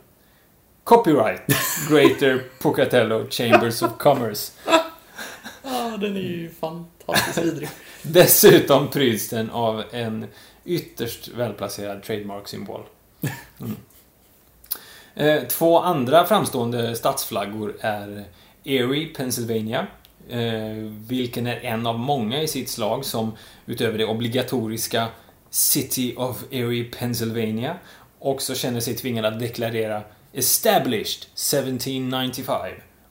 Copyright 0.84 1.42
Greater 1.90 2.44
Pocatello 2.62 3.28
Chambers 3.30 3.82
of 3.82 3.98
Commerce. 3.98 4.52
Ah, 5.68 5.98
den 5.98 6.16
är 6.16 6.22
ju 6.22 6.52
fantastiskt 6.60 7.38
vidrig. 7.38 7.70
Dessutom 8.08 8.88
pryds 8.88 9.30
den 9.30 9.50
av 9.50 9.84
en 9.92 10.26
ytterst 10.66 11.28
välplacerad 11.28 12.04
trademark-symbol. 12.04 12.82
Mm. 13.60 13.76
Eh, 15.16 15.48
Två 15.48 15.80
andra 15.80 16.26
framstående 16.26 16.96
stadsflaggor 16.96 17.76
är 17.80 18.26
Erie, 18.64 19.08
Pennsylvania, 19.08 19.88
eh, 20.30 20.76
vilken 21.08 21.48
är 21.48 21.60
en 21.60 21.88
av 21.88 22.00
många 22.00 22.42
i 22.42 22.48
sitt 22.48 22.70
slag 22.70 23.06
som 23.06 23.32
utöver 23.66 23.98
det 23.98 24.06
obligatoriska 24.06 25.08
City 25.50 26.16
of 26.18 26.44
Erie, 26.52 26.84
Pennsylvania 26.84 27.78
också 28.20 28.56
känner 28.56 28.80
sig 28.80 28.96
tvingad 28.96 29.26
att 29.26 29.40
deklarera 29.40 30.02
Established 30.34 31.26
1795 31.36 32.56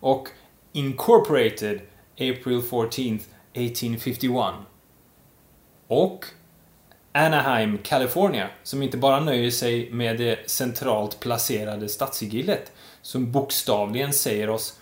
och 0.01 0.29
Incorporated 0.73 1.81
April 2.15 2.61
14th 2.61 3.21
1851 3.53 4.55
och 5.87 6.25
Anaheim, 7.13 7.79
California, 7.83 8.49
som 8.63 8.83
inte 8.83 8.97
bara 8.97 9.21
nöjer 9.21 9.51
sig 9.51 9.91
med 9.91 10.19
det 10.19 10.51
centralt 10.51 11.21
placerade 11.21 11.89
stadssigillet, 11.89 12.73
som 13.03 13.33
bokstavligen 13.33 14.13
säger 14.13 14.51
oss 14.51 14.79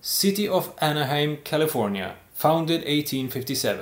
City 0.00 0.48
of 0.48 0.68
Anaheim, 0.78 1.36
California, 1.44 2.10
founded 2.34 2.76
1857, 2.76 3.76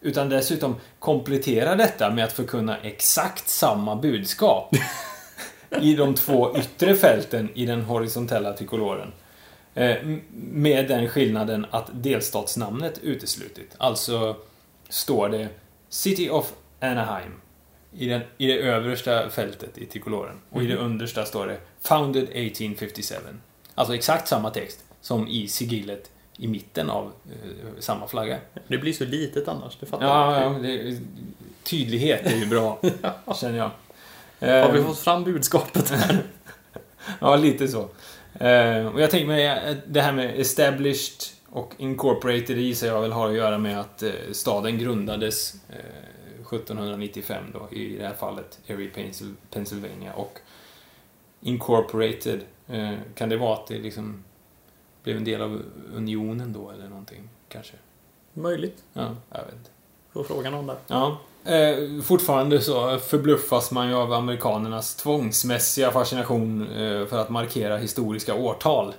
utan 0.00 0.28
dessutom 0.28 0.76
kompletterar 0.98 1.76
detta 1.76 2.10
med 2.10 2.24
att 2.24 2.32
förkunna 2.32 2.78
exakt 2.78 3.48
samma 3.48 3.96
budskap 3.96 4.74
i 5.80 5.94
de 5.94 6.14
två 6.14 6.58
yttre 6.58 6.94
fälten 6.94 7.50
i 7.54 7.66
den 7.66 7.82
horisontella 7.82 8.52
trikoloren. 8.52 9.12
Eh, 9.74 9.96
med 10.32 10.88
den 10.88 11.08
skillnaden 11.08 11.66
att 11.70 11.90
delstatsnamnet 11.92 12.98
uteslutit. 12.98 13.74
Alltså 13.78 14.36
står 14.88 15.28
det 15.28 15.48
City 15.94 16.28
of 16.30 16.52
Anaheim 16.80 17.32
i, 17.92 18.06
den, 18.06 18.20
i 18.38 18.46
det 18.46 18.58
översta 18.58 19.30
fältet 19.30 19.78
i 19.78 19.86
trikoloren. 19.86 20.36
Och 20.50 20.62
i 20.62 20.66
det 20.66 20.76
understa 20.76 21.24
står 21.24 21.46
det 21.46 21.58
Founded 21.80 22.22
1857. 22.22 23.14
Alltså 23.74 23.94
exakt 23.94 24.28
samma 24.28 24.50
text 24.50 24.84
som 25.00 25.28
i 25.28 25.48
sigillet 25.48 26.10
i 26.36 26.48
mitten 26.48 26.90
av 26.90 27.12
eh, 27.26 27.80
samma 27.80 28.06
flagga. 28.08 28.38
Det 28.68 28.78
blir 28.78 28.92
så 28.92 29.04
litet 29.04 29.48
annars, 29.48 29.76
det 29.80 29.86
fattar 29.86 30.06
Ja, 30.06 30.42
jag. 30.42 30.54
ja 30.54 30.58
det, 30.58 30.98
tydlighet 31.62 32.26
är 32.26 32.36
ju 32.36 32.46
bra, 32.46 32.80
känner 33.40 33.58
jag. 33.58 33.70
Har 34.62 34.72
vi 34.72 34.78
Eh, 34.78 34.86
fått 34.86 34.98
fram 34.98 35.24
budskapet 35.24 35.90
här? 35.90 36.22
Ja, 37.20 37.36
lite 37.36 37.68
så. 37.68 37.80
Eh, 38.44 38.86
och 38.86 39.00
jag 39.00 39.10
tänker 39.10 39.26
mig 39.26 39.76
det 39.86 40.00
här 40.00 40.12
med 40.12 40.40
established 40.40 41.18
och 41.54 41.74
incorporated 41.78 42.58
gissar 42.58 42.86
jag 42.86 43.00
väl 43.00 43.12
har 43.12 43.28
att 43.28 43.34
göra 43.34 43.58
med 43.58 43.80
att 43.80 44.02
eh, 44.02 44.12
staden 44.32 44.78
grundades 44.78 45.54
eh, 45.54 45.76
1795 46.40 47.44
då, 47.52 47.76
i 47.76 47.96
det 47.96 48.06
här 48.06 48.14
fallet, 48.14 48.58
Erie, 48.66 48.90
Pennsylvania. 49.50 50.14
Och 50.14 50.38
incorporated, 51.40 52.40
eh, 52.68 52.92
kan 53.14 53.28
det 53.28 53.36
vara 53.36 53.54
att 53.54 53.66
det 53.66 53.78
liksom 53.78 54.24
blev 55.02 55.16
en 55.16 55.24
del 55.24 55.42
av 55.42 55.62
unionen 55.94 56.52
då 56.52 56.70
eller 56.70 56.88
någonting, 56.88 57.28
kanske? 57.48 57.74
Möjligt. 58.32 58.84
Ja, 58.92 59.16
jag 59.30 59.44
vet 59.44 59.54
inte. 59.54 59.70
Får 60.12 60.24
fråga 60.24 60.50
någon 60.50 60.66
där. 60.66 60.76
Ja. 60.86 61.18
Eh, 61.44 62.02
fortfarande 62.02 62.60
så 62.60 62.98
förbluffas 62.98 63.70
man 63.70 63.88
ju 63.88 63.94
av 63.94 64.12
amerikanernas 64.12 64.96
tvångsmässiga 64.96 65.90
fascination 65.90 66.62
eh, 66.62 67.06
för 67.06 67.18
att 67.18 67.30
markera 67.30 67.76
historiska 67.76 68.34
årtal. 68.34 68.94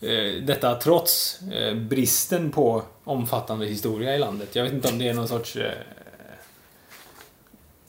Eh, 0.00 0.42
detta 0.42 0.74
trots 0.74 1.40
eh, 1.42 1.74
bristen 1.74 2.50
på 2.50 2.82
omfattande 3.04 3.66
historia 3.66 4.14
i 4.14 4.18
landet. 4.18 4.56
Jag 4.56 4.64
vet 4.64 4.72
inte 4.72 4.88
om 4.88 4.98
det 4.98 5.08
är 5.08 5.14
någon 5.14 5.28
sorts 5.28 5.56
eh, 5.56 5.72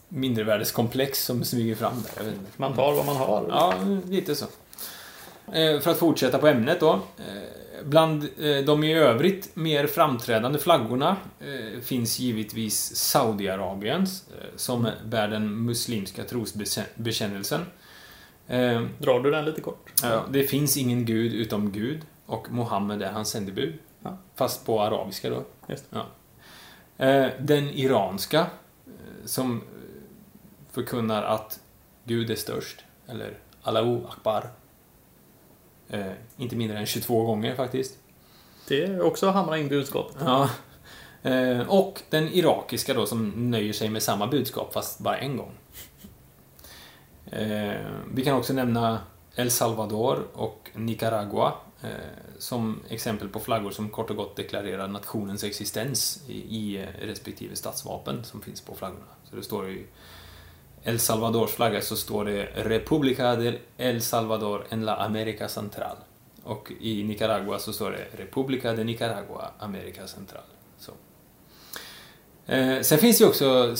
mindervärdeskomplex 0.10 1.26
som 1.26 1.44
smyger 1.44 1.76
fram 1.76 2.04
där. 2.16 2.34
Man 2.58 2.76
tar 2.76 2.94
vad 2.94 3.06
man 3.06 3.16
har. 3.16 3.46
Ja, 3.50 3.74
lite 4.10 4.36
så. 4.36 4.46
För 5.82 5.88
att 5.88 5.98
fortsätta 5.98 6.38
på 6.38 6.48
ämnet 6.48 6.80
då. 6.80 7.00
Bland 7.84 8.28
de 8.66 8.84
i 8.84 8.94
övrigt 8.94 9.56
mer 9.56 9.88
framträdande 9.88 10.60
flaggorna 10.60 11.18
finns 11.84 12.20
givetvis 12.20 12.96
Saudiarabiens, 12.96 14.24
som 14.56 14.90
bär 15.06 15.28
den 15.28 15.66
muslimska 15.66 16.24
trosbekännelsen. 16.24 17.66
Eh, 18.48 18.82
Drar 19.00 19.20
du 19.20 19.32
den 19.32 19.46
lite 19.46 19.62
kort? 19.62 19.92
Ja, 20.04 20.24
det 20.30 20.44
finns 20.44 20.78
ingen 20.78 21.06
gud 21.06 21.34
utom 21.34 21.72
Gud 21.72 22.02
och 22.26 22.52
Mohammed 22.52 23.02
är 23.02 23.12
hans 23.12 23.30
sändebud. 23.30 23.74
Ja. 24.04 24.18
Fast 24.36 24.66
på 24.66 24.82
arabiska 24.82 25.30
då. 25.30 25.44
Ja. 25.90 26.06
Eh, 27.06 27.28
Den 27.40 27.70
iranska 27.70 28.40
eh, 28.40 29.26
som 29.26 29.58
eh, 29.58 29.64
förkunnar 30.72 31.24
att 31.24 31.60
Gud 32.04 32.32
är 32.32 32.36
störst. 32.36 32.84
Eller 33.08 33.34
Allahu 33.62 34.02
Akbar. 34.10 34.50
Eh, 35.90 36.06
Inte 36.38 36.56
mindre 36.56 36.78
än 36.80 36.86
22 36.86 37.26
gånger 37.26 37.56
faktiskt. 37.56 37.98
Det 38.68 38.84
är 38.84 39.02
också 39.02 39.28
att 39.28 39.34
hamra 39.34 39.58
in 39.58 39.68
budskapet. 39.68 40.16
Ja. 40.20 40.50
Eh, 41.24 41.60
Och 41.70 42.02
den 42.10 42.28
irakiska 42.28 42.94
då 42.94 43.06
som 43.06 43.52
nöjer 43.52 43.74
sig 43.74 43.90
med 43.90 44.04
samma 44.04 44.28
budskap 44.28 44.74
fast 44.74 45.00
bara 45.00 45.18
en 45.18 45.38
gång. 45.38 45.52
Eh, 47.32 47.82
Vi 48.14 48.24
kan 48.24 48.36
också 48.36 48.54
nämna 48.54 49.00
El 49.36 49.52
Salvador 49.52 50.28
och 50.34 50.70
Nicaragua 50.74 51.54
eh, 51.82 51.90
som 52.40 52.80
exempel 52.90 53.30
på 53.30 53.40
flaggor 53.40 53.72
som 53.72 53.90
kort 53.90 54.10
och 54.10 54.16
gott 54.16 54.36
deklarerar 54.36 54.88
nationens 54.88 55.44
existens 55.44 56.24
i, 56.28 56.34
i 56.34 56.78
eh, 56.78 57.06
respektive 57.06 57.56
statsvapen 57.56 58.24
som 58.24 58.42
finns 58.42 58.62
på 58.62 58.76
flaggorna. 58.76 59.06
Så 59.30 59.36
det 59.36 59.44
står 59.44 59.70
i 59.70 59.86
El 60.84 61.00
Salvadors 61.00 61.52
flagga 61.52 61.82
så 61.82 61.96
står 61.96 62.26
det 62.26 62.46
República 62.56 63.36
del 63.36 63.58
El 63.78 64.02
Salvador 64.02 64.66
en 64.70 64.86
la 64.86 64.96
America 64.96 65.48
Central. 65.48 65.98
Och 66.44 66.72
i 66.80 67.04
Nicaragua 67.04 67.60
så 67.60 67.74
står 67.74 67.92
det 67.92 68.24
República 68.24 68.74
de 68.74 68.84
Nicaragua 68.84 69.52
America 69.60 70.08
Central. 70.08 70.44
Så. 70.78 70.92
Eh, 72.46 72.82
sen 72.82 72.98
finns 72.98 73.18
det 73.18 73.24
ju 73.24 73.30
också 73.30 73.76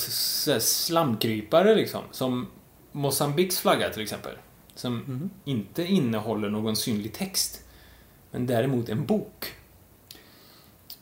slamkrypare 0.60 1.74
liksom, 1.74 2.02
som 2.10 2.46
Mosambiks 2.92 3.58
flagga 3.60 3.90
till 3.90 4.02
exempel. 4.02 4.32
Som 4.74 4.96
Mhm. 4.96 5.30
inte 5.44 5.84
innehåller 5.84 6.48
någon 6.48 6.76
synlig 6.76 7.12
text. 7.12 7.64
Men 8.30 8.46
däremot 8.46 8.88
en 8.88 9.06
bok. 9.06 9.52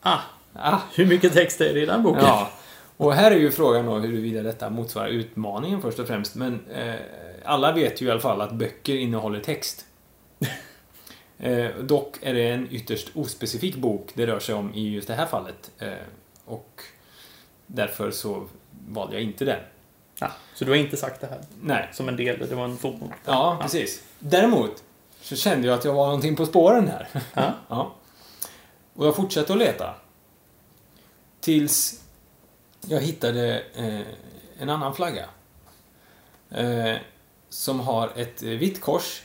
Ah, 0.01 0.19
Ah, 0.59 0.79
hur 0.95 1.07
mycket 1.07 1.33
text 1.33 1.61
är 1.61 1.75
det 1.75 1.81
i 1.81 1.87
den 1.87 2.03
boken? 2.03 2.23
ja. 2.25 2.51
Och 2.97 3.15
här 3.15 3.31
är 3.31 3.37
ju 3.37 3.51
frågan 3.51 3.87
då 3.87 3.99
huruvida 3.99 4.43
detta 4.43 4.71
motsvarar 4.71 5.09
utmaningen 5.09 5.83
först 5.83 5.99
och 5.99 6.07
främst. 6.07 6.35
Men 6.35 6.67
eh, 6.71 6.95
alla 7.45 7.73
vet 7.73 8.01
ju 8.03 8.07
i 8.07 8.11
alla 8.11 8.21
fall 8.21 8.41
att 8.41 8.53
böcker 8.53 8.95
innehåller 8.95 9.41
text. 9.41 9.85
Eh, 11.39 11.71
dock 11.81 12.17
är 12.23 12.35
det 12.35 12.49
en 12.51 12.69
ytterst 12.71 13.09
ospecifik 13.17 13.77
bok 13.77 14.11
det 14.15 14.27
rör 14.27 14.39
sig 14.39 14.55
om 14.55 14.75
i 14.75 14.89
just 14.91 15.09
det 15.09 15.15
här 15.15 15.27
fallet. 15.27 15.71
Eh, 15.79 15.93
och 16.45 16.81
därför 17.67 18.11
så 18.11 18.47
valde 18.89 19.15
jag 19.15 19.23
inte 19.23 19.45
den. 19.45 19.61
Ah, 20.21 20.31
så 20.55 20.65
du 20.65 20.71
har 20.71 20.79
inte 20.79 20.97
sagt 20.97 21.21
det 21.21 21.27
här 21.27 21.41
Nej. 21.61 21.89
som 21.93 22.09
en 22.09 22.17
del, 22.17 22.49
det 22.49 22.55
var 22.55 22.65
en 22.65 22.77
fotnot? 22.77 23.11
Ja, 23.25 23.59
precis. 23.63 24.03
Däremot 24.19 24.83
så 25.21 25.37
kände 25.37 25.67
jag 25.67 25.79
att 25.79 25.85
jag 25.85 25.93
var 25.93 26.07
någonting 26.07 26.37
på 26.37 26.47
spåren 26.47 26.89
här. 26.89 27.09
Ja. 27.35 27.53
Ja. 27.69 27.95
Och 28.95 29.07
jag 29.07 29.17
fortsatte 29.17 29.53
att 29.53 29.59
leta. 29.59 29.95
Tills 31.41 32.05
jag 32.89 33.01
hittade 33.01 33.63
eh, 33.75 34.01
en 34.59 34.69
annan 34.69 34.95
flagga. 34.95 35.29
Eh, 36.51 36.97
som 37.49 37.81
har 37.81 38.13
ett 38.17 38.43
eh, 38.43 38.49
vitt 38.49 38.81
kors 38.81 39.23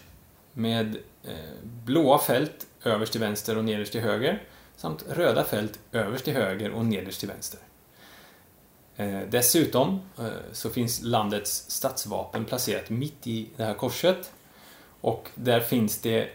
med 0.53 0.97
eh, 1.23 1.33
blåa 1.63 2.19
fält 2.19 2.67
överst 2.83 3.11
till 3.11 3.21
vänster 3.21 3.57
och 3.57 3.65
nederst 3.65 3.91
till 3.91 4.01
höger. 4.01 4.43
Samt 4.75 5.05
röda 5.09 5.43
fält 5.43 5.79
överst 5.91 6.25
till 6.25 6.33
höger 6.33 6.71
och 6.71 6.85
nederst 6.85 7.19
till 7.19 7.29
vänster. 7.29 7.59
Eh, 9.01 9.19
dessutom 9.29 10.01
eh, 10.17 10.25
så 10.51 10.69
finns 10.69 11.01
landets 11.01 11.65
statsvapen 11.67 12.45
placerat 12.45 12.89
mitt 12.89 13.27
i 13.27 13.47
det 13.57 13.63
här 13.63 13.73
korset. 13.73 14.31
Och 15.01 15.29
där 15.35 15.59
finns 15.59 16.01
det 16.01 16.29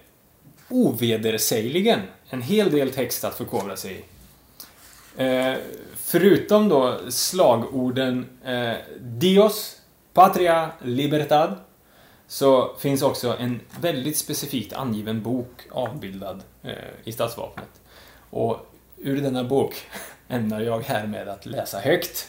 ovedersägligen 0.69 2.01
en 2.31 2.43
hel 2.43 2.71
del 2.71 2.91
text 2.91 3.25
att 3.25 3.35
förkovra 3.35 3.77
sig 3.77 3.93
i. 3.93 4.05
Eh, 5.23 5.55
förutom 5.97 6.69
då 6.69 6.99
slagorden 7.09 8.27
Dios, 9.01 9.77
Patria, 10.13 10.71
Libertad 10.83 11.57
så 12.27 12.75
finns 12.79 13.03
också 13.03 13.37
en 13.41 13.61
väldigt 13.81 14.17
specifikt 14.17 14.73
angiven 14.73 15.23
bok 15.23 15.67
avbildad 15.71 16.43
i 17.05 17.13
stadsvapnet. 17.13 17.69
Och 18.31 18.73
ur 18.97 19.23
denna 19.23 19.45
bok 19.45 19.75
ämnar 20.29 20.61
jag 20.61 20.81
härmed 20.81 21.29
att 21.29 21.47
läsa 21.47 21.79
högt. 21.79 22.29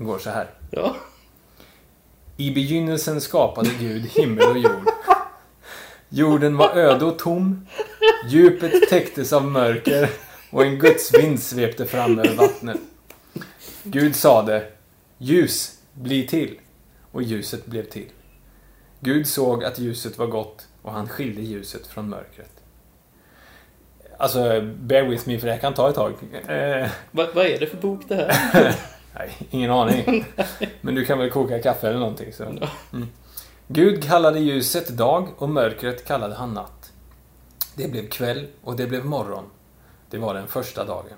Det 0.00 0.04
går 0.04 0.18
så 0.18 0.30
här. 0.30 0.50
Ja. 0.70 0.96
I 2.36 2.50
begynnelsen 2.50 3.20
skapade 3.20 3.70
Gud 3.78 4.06
himmel 4.06 4.48
och 4.48 4.58
jord. 4.58 4.88
Jorden 6.08 6.56
var 6.56 6.76
öde 6.76 7.04
och 7.04 7.18
tom. 7.18 7.66
Djupet 8.28 8.88
täcktes 8.88 9.32
av 9.32 9.44
mörker 9.44 10.10
och 10.50 10.64
en 10.64 10.78
gudsvind 10.78 11.42
svepte 11.42 11.86
fram 11.86 12.18
över 12.18 12.36
vattnet. 12.36 12.80
Gud 13.82 14.16
sade 14.16 14.66
Ljus, 15.18 15.78
bli 15.92 16.26
till. 16.26 16.58
Och 17.12 17.22
ljuset 17.22 17.66
blev 17.66 17.84
till. 17.84 18.08
Gud 19.00 19.26
såg 19.26 19.64
att 19.64 19.78
ljuset 19.78 20.18
var 20.18 20.26
gott 20.26 20.68
och 20.82 20.92
han 20.92 21.08
skilde 21.08 21.42
ljuset 21.42 21.86
från 21.86 22.08
mörkret. 22.08 22.52
Alltså, 24.18 24.60
bear 24.60 25.02
with 25.02 25.28
me 25.28 25.38
för 25.38 25.46
det 25.46 25.52
här 25.52 25.60
kan 25.60 25.74
ta 25.74 25.88
ett 25.88 25.94
tag. 25.94 26.12
Eh, 26.48 26.88
Va, 27.10 27.26
vad 27.34 27.46
är 27.46 27.60
det 27.60 27.66
för 27.66 27.76
bok 27.76 28.00
det 28.08 28.14
här? 28.14 28.74
Nej, 29.14 29.36
ingen 29.50 29.70
aning. 29.70 30.24
Men 30.80 30.94
du 30.94 31.04
kan 31.04 31.18
väl 31.18 31.30
koka 31.30 31.62
kaffe 31.62 31.88
eller 31.88 31.98
någonting. 31.98 32.32
Så. 32.32 32.42
Mm. 32.44 33.08
Gud 33.68 34.04
kallade 34.04 34.40
ljuset 34.40 34.88
dag 34.88 35.28
och 35.38 35.48
mörkret 35.48 36.06
kallade 36.06 36.34
han 36.34 36.54
natt. 36.54 36.92
Det 37.74 37.88
blev 37.88 38.08
kväll 38.08 38.46
och 38.62 38.76
det 38.76 38.86
blev 38.86 39.04
morgon. 39.04 39.44
Det 40.10 40.18
var 40.18 40.34
den 40.34 40.46
första 40.46 40.84
dagen. 40.84 41.16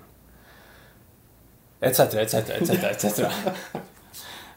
Etc, 1.81 2.01
etc, 2.01 2.35
etc, 2.35 2.71
etc. 2.71 3.21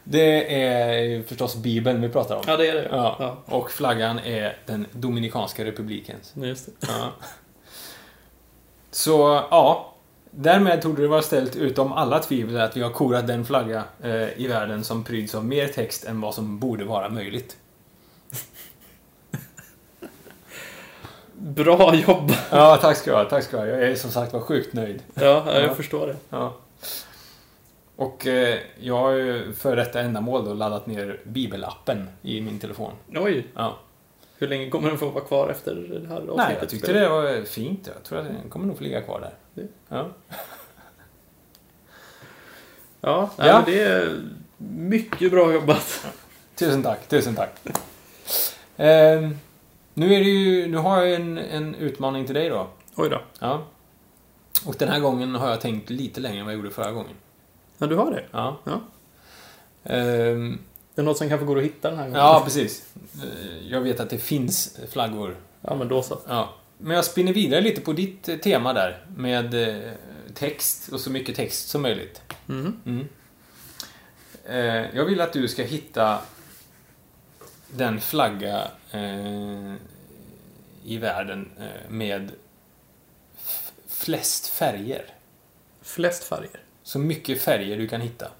Det 0.04 0.62
är 0.62 1.22
förstås 1.22 1.56
Bibeln 1.56 2.00
vi 2.00 2.08
pratar 2.08 2.36
om. 2.36 2.42
Ja, 2.46 2.56
det 2.56 2.68
är 2.68 2.74
det. 2.74 2.88
Ja. 2.90 3.16
Ja. 3.18 3.36
Och 3.56 3.70
flaggan 3.70 4.18
är 4.18 4.58
den 4.66 4.86
Dominikanska 4.92 5.64
republikens. 5.64 6.32
Just 6.36 6.66
det. 6.66 6.72
Ja. 6.88 7.12
Så, 8.90 9.18
ja. 9.50 9.95
Därmed 10.38 10.82
tog 10.82 10.96
det 10.96 11.06
vara 11.08 11.22
ställt 11.22 11.56
utom 11.56 11.92
alla 11.92 12.18
tvivel 12.18 12.60
att 12.60 12.76
vi 12.76 12.82
har 12.82 12.90
korat 12.90 13.26
den 13.26 13.44
flagga 13.44 13.84
eh, 14.02 14.40
i 14.40 14.46
världen 14.48 14.84
som 14.84 15.04
pryds 15.04 15.34
av 15.34 15.44
mer 15.44 15.68
text 15.68 16.04
än 16.04 16.20
vad 16.20 16.34
som 16.34 16.58
borde 16.58 16.84
vara 16.84 17.08
möjligt. 17.08 17.56
Bra 21.34 21.94
jobbat! 21.94 22.46
Ja, 22.50 22.76
tack 22.80 22.96
ska 22.96 23.10
du 23.10 23.16
ha. 23.16 23.24
Tack 23.24 23.44
ska 23.44 23.56
ha. 23.56 23.66
Jag 23.66 23.82
är 23.82 23.94
som 23.94 24.10
sagt 24.10 24.32
var 24.32 24.40
sjukt 24.40 24.72
nöjd. 24.74 25.02
Ja, 25.14 25.52
jag 25.54 25.64
Ja. 25.64 25.74
förstår 25.74 26.06
det. 26.06 26.16
Ja. 26.30 26.54
Och 27.96 28.26
eh, 28.26 28.58
jag 28.80 28.98
har 28.98 29.10
ju 29.12 29.52
för 29.52 29.76
detta 29.76 30.00
ändamål 30.00 30.44
då 30.44 30.54
laddat 30.54 30.86
ner 30.86 31.20
bibelappen 31.24 32.08
i 32.22 32.40
min 32.40 32.58
telefon. 32.58 32.92
Oj, 33.14 33.46
Ja. 33.54 33.76
hur 34.38 34.48
länge 34.48 34.70
kommer 34.70 34.88
den 34.88 34.98
få 34.98 35.08
vara 35.08 35.24
kvar 35.24 35.48
efter 35.48 35.74
det 35.74 36.08
här 36.08 36.16
avsnittet? 36.16 36.36
Nej, 36.36 36.56
jag 36.60 36.68
tyckte 36.68 36.92
det 36.92 37.08
var 37.08 37.44
fint. 37.44 37.90
Jag 37.94 38.04
tror 38.04 38.18
att 38.18 38.24
den 38.26 38.50
kommer 38.50 38.66
nog 38.66 38.76
få 38.76 38.82
ligga 38.84 39.02
kvar 39.02 39.20
där. 39.20 39.34
Ja. 39.88 40.08
Ja, 43.00 43.30
nej, 43.38 43.48
Ja. 43.48 43.62
det 43.66 43.80
är 43.82 44.22
mycket 44.58 45.30
bra 45.30 45.52
jobbat. 45.52 46.06
Tusen 46.54 46.82
tack, 46.82 47.08
tusen 47.08 47.34
tack. 47.34 47.50
Ehm, 48.76 49.36
nu, 49.94 50.14
är 50.14 50.18
det 50.18 50.30
ju, 50.30 50.66
nu 50.68 50.76
har 50.76 51.02
jag 51.02 51.14
en, 51.14 51.38
en 51.38 51.74
utmaning 51.74 52.26
till 52.26 52.34
dig 52.34 52.48
då. 52.48 52.68
Oj 52.94 53.10
då. 53.10 53.20
Ja. 53.38 53.62
Och 54.66 54.74
den 54.78 54.88
här 54.88 55.00
gången 55.00 55.34
har 55.34 55.50
jag 55.50 55.60
tänkt 55.60 55.90
lite 55.90 56.20
längre 56.20 56.38
än 56.38 56.44
vad 56.44 56.54
jag 56.54 56.58
gjorde 56.58 56.70
förra 56.74 56.92
gången. 56.92 57.14
Ja, 57.78 57.86
du 57.86 57.94
har 57.96 58.10
det? 58.10 58.24
Ja. 58.30 58.56
Ja. 58.64 58.80
Ehm, 59.84 60.58
Det 60.94 61.00
är 61.02 61.04
något 61.04 61.18
som 61.18 61.28
kanske 61.28 61.46
går 61.46 61.58
att 61.58 61.64
hitta 61.64 61.88
den 61.90 61.98
här 61.98 62.04
gången? 62.06 62.20
ja, 62.20 62.40
precis. 62.44 62.84
Eh, 63.22 63.66
Jag 63.68 63.80
vet 63.80 64.00
att 64.00 64.10
det 64.10 64.18
finns 64.18 64.78
flaggor. 64.90 65.36
Ja, 65.60 65.74
men 65.74 65.88
då 65.88 66.02
så. 66.02 66.18
Ja. 66.28 66.54
Men 66.78 66.96
jag 66.96 67.04
spinner 67.04 67.32
vidare 67.32 67.60
lite 67.60 67.80
på 67.80 67.92
ditt 67.92 68.28
eh, 68.28 68.36
tema 68.36 68.72
där. 68.72 69.06
Med 69.16 69.54
eh, 69.54 69.92
text 70.34 70.92
och 70.92 71.00
så 71.00 71.10
mycket 71.10 71.36
text 71.36 71.68
som 71.68 71.82
möjligt. 71.82 72.22
Mhm. 72.46 72.80
Mm. 72.86 73.08
Eh, 74.44 74.96
jag 74.96 75.04
vill 75.04 75.20
att 75.20 75.32
du 75.32 75.48
ska 75.48 75.62
hitta 75.62 76.18
den 77.68 78.00
flagga 78.00 78.68
i 80.84 80.98
världen 80.98 81.50
med 81.88 82.32
flest 83.88 84.48
färger. 84.48 85.04
Flest 85.82 86.24
färger. 86.24 86.60
Så 86.82 86.98
mycket 86.98 87.42
färger 87.42 87.76
du 87.76 87.88
kan 87.88 88.00
hitta. 88.00 88.30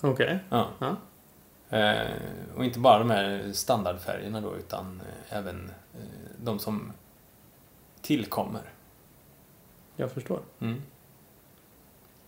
Okej. 0.00 0.38
Ja. 0.50 0.70
Ja. 0.78 0.96
Eh, 1.78 2.12
och 2.56 2.64
inte 2.64 2.78
bara 2.78 2.98
de 2.98 3.10
här 3.10 3.50
standardfärgerna 3.52 4.40
då, 4.40 4.56
utan 4.56 5.02
även 5.28 5.70
de 6.36 6.58
som 6.58 6.92
tillkommer. 8.04 8.62
Jag 9.96 10.12
förstår. 10.12 10.40
Mm. 10.60 10.82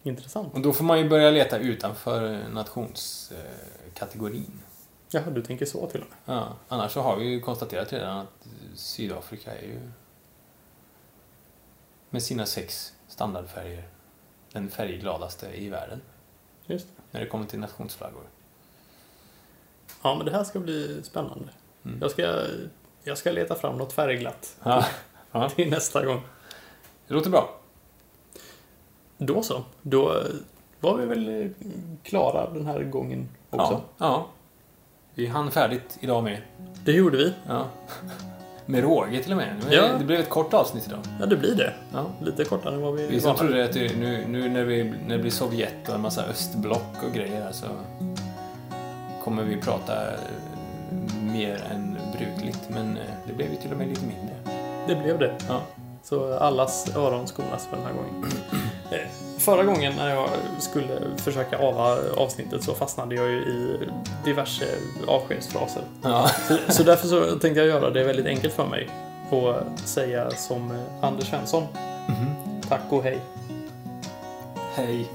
Intressant. 0.03 0.55
Och 0.55 0.61
då 0.61 0.73
får 0.73 0.85
man 0.85 0.99
ju 0.99 1.09
börja 1.09 1.31
leta 1.31 1.59
utanför 1.59 2.49
nationskategorin. 2.49 4.63
Ja, 5.11 5.21
du 5.21 5.43
tänker 5.43 5.67
så 5.67 5.87
till 5.87 6.03
och 6.03 6.09
med. 6.09 6.19
Ja, 6.37 6.57
annars 6.69 6.93
så 6.93 7.01
har 7.01 7.17
vi 7.17 7.25
ju 7.25 7.41
konstaterat 7.41 7.93
redan 7.93 8.19
att 8.19 8.47
Sydafrika 8.75 9.59
är 9.59 9.63
ju 9.63 9.81
med 12.11 12.23
sina 12.23 12.47
sex 12.47 12.95
standardfärger 13.09 13.89
den 14.53 14.71
färggladaste 14.71 15.57
i 15.57 15.69
världen 15.69 16.01
Just 16.67 16.87
det. 16.87 16.93
när 17.11 17.21
det 17.21 17.27
kommer 17.27 17.47
till 17.47 17.59
nationsflaggor. 17.59 18.25
Ja, 20.03 20.15
men 20.15 20.27
det 20.27 20.33
här 20.33 20.45
ska 20.45 20.61
bli 20.61 21.03
spännande. 21.03 21.49
Mm. 21.85 21.99
Jag, 22.01 22.11
ska, 22.11 22.43
jag 23.03 23.19
ska 23.19 23.31
leta 23.31 23.55
fram 23.55 23.79
något 23.79 23.93
färgglatt 23.93 24.57
Ja, 24.63 24.87
ja, 25.43 25.49
till 25.57 25.71
nästa 25.71 26.05
gång. 26.05 26.21
det 27.09 27.15
låter 27.15 27.31
bra. 27.31 27.51
Då 29.19 29.43
så. 29.43 29.63
Då 29.83 30.23
var 30.81 30.97
vi 30.97 31.07
väl 31.07 31.43
eh, 31.43 31.51
klara 32.03 32.51
den 32.51 32.67
här 32.67 32.83
gången 32.83 33.29
också. 33.51 33.73
Ja, 33.73 34.07
ja. 34.07 34.27
Vi 35.15 35.27
hann 35.27 35.51
färdigt 35.51 35.99
idag 36.01 36.25
med. 36.25 36.39
Det 36.85 36.93
gjorde 36.93 37.17
vi. 37.17 37.33
Ja. 37.49 37.67
Med 38.69 38.83
råge 38.83 39.23
till 39.23 39.33
och 39.33 39.39
med. 39.39 39.57
Men 39.63 39.73
Ja. 39.73 39.99
Det 39.99 40.05
blev 40.05 40.21
ett 40.21 40.29
kort 40.29 40.55
avsnitt 40.55 40.87
idag. 40.87 40.99
Ja, 41.21 41.27
det 41.27 41.37
blir 41.37 41.55
det. 41.55 41.73
Ja. 41.93 42.05
Lite 42.23 42.45
kortare 42.45 42.75
än 42.75 42.83
vad 42.83 42.95
vi 42.95 43.07
Vi 43.07 43.21
som 43.21 43.37
trodde 43.37 43.65
att 43.65 43.73
det, 43.73 43.97
nu, 43.99 44.25
nu 44.29 44.49
när, 44.49 44.65
vi, 44.65 44.85
när 44.85 45.17
det 45.17 45.19
blir 45.19 45.31
Sovjet 45.31 45.89
och 45.89 45.95
en 45.95 46.01
massa 46.01 46.25
östblock 46.25 47.03
och 47.09 47.15
grejer 47.15 47.43
här 47.43 47.53
så 47.53 47.67
kommer 49.25 49.43
vi 49.43 49.57
prata 49.57 50.13
eh, 50.13 50.19
mer 51.33 51.65
än 51.73 51.99
brukligt. 52.19 52.69
Men 52.69 52.97
eh, 52.97 53.03
det 53.27 53.33
blev 53.33 53.51
ju 53.51 53.57
till 53.57 53.73
och 53.73 53.79
med 53.79 53.89
lite 53.89 54.07
mindre. 54.07 54.56
Det 54.87 54.95
blev 54.95 55.19
det. 55.19 55.35
Ja. 55.49 55.61
Så 56.03 56.39
allas 56.39 56.97
öron 56.97 57.27
skonas 57.27 57.67
för 57.71 57.77
den 57.77 57.87
här 57.87 57.93
gången. 57.93 58.25
Eh, 58.91 58.99
Förra 59.39 59.65
gången 59.65 59.93
när 59.97 60.11
jag 60.15 60.29
skulle 60.59 61.01
försöka 61.17 61.59
ava 61.59 61.99
avsnittet 62.17 62.63
så 62.65 62.75
fastnade 62.75 63.15
jag 63.15 63.29
ju 63.29 63.37
i 63.39 63.79
diverse 64.25 64.65
avskedsfraser. 65.07 65.83
Ja. 66.03 66.31
Så, 66.69 66.83
därför 66.83 67.09
så 67.09 67.25
tänkte 67.27 67.61
jag 67.61 67.67
göra 67.67 67.91
det 67.91 68.05
väldigt 68.05 68.27
enkelt 68.27 68.55
för 68.55 68.67
mig 68.67 68.89
och 69.31 69.55
säga 69.85 70.31
som 70.31 70.79
Anders 71.01 71.29
Svensson. 71.31 71.63
Mhm. 72.09 72.61
Tack 72.69 72.83
och 72.91 73.03
hej. 73.03 73.19
Hej. 74.75 75.09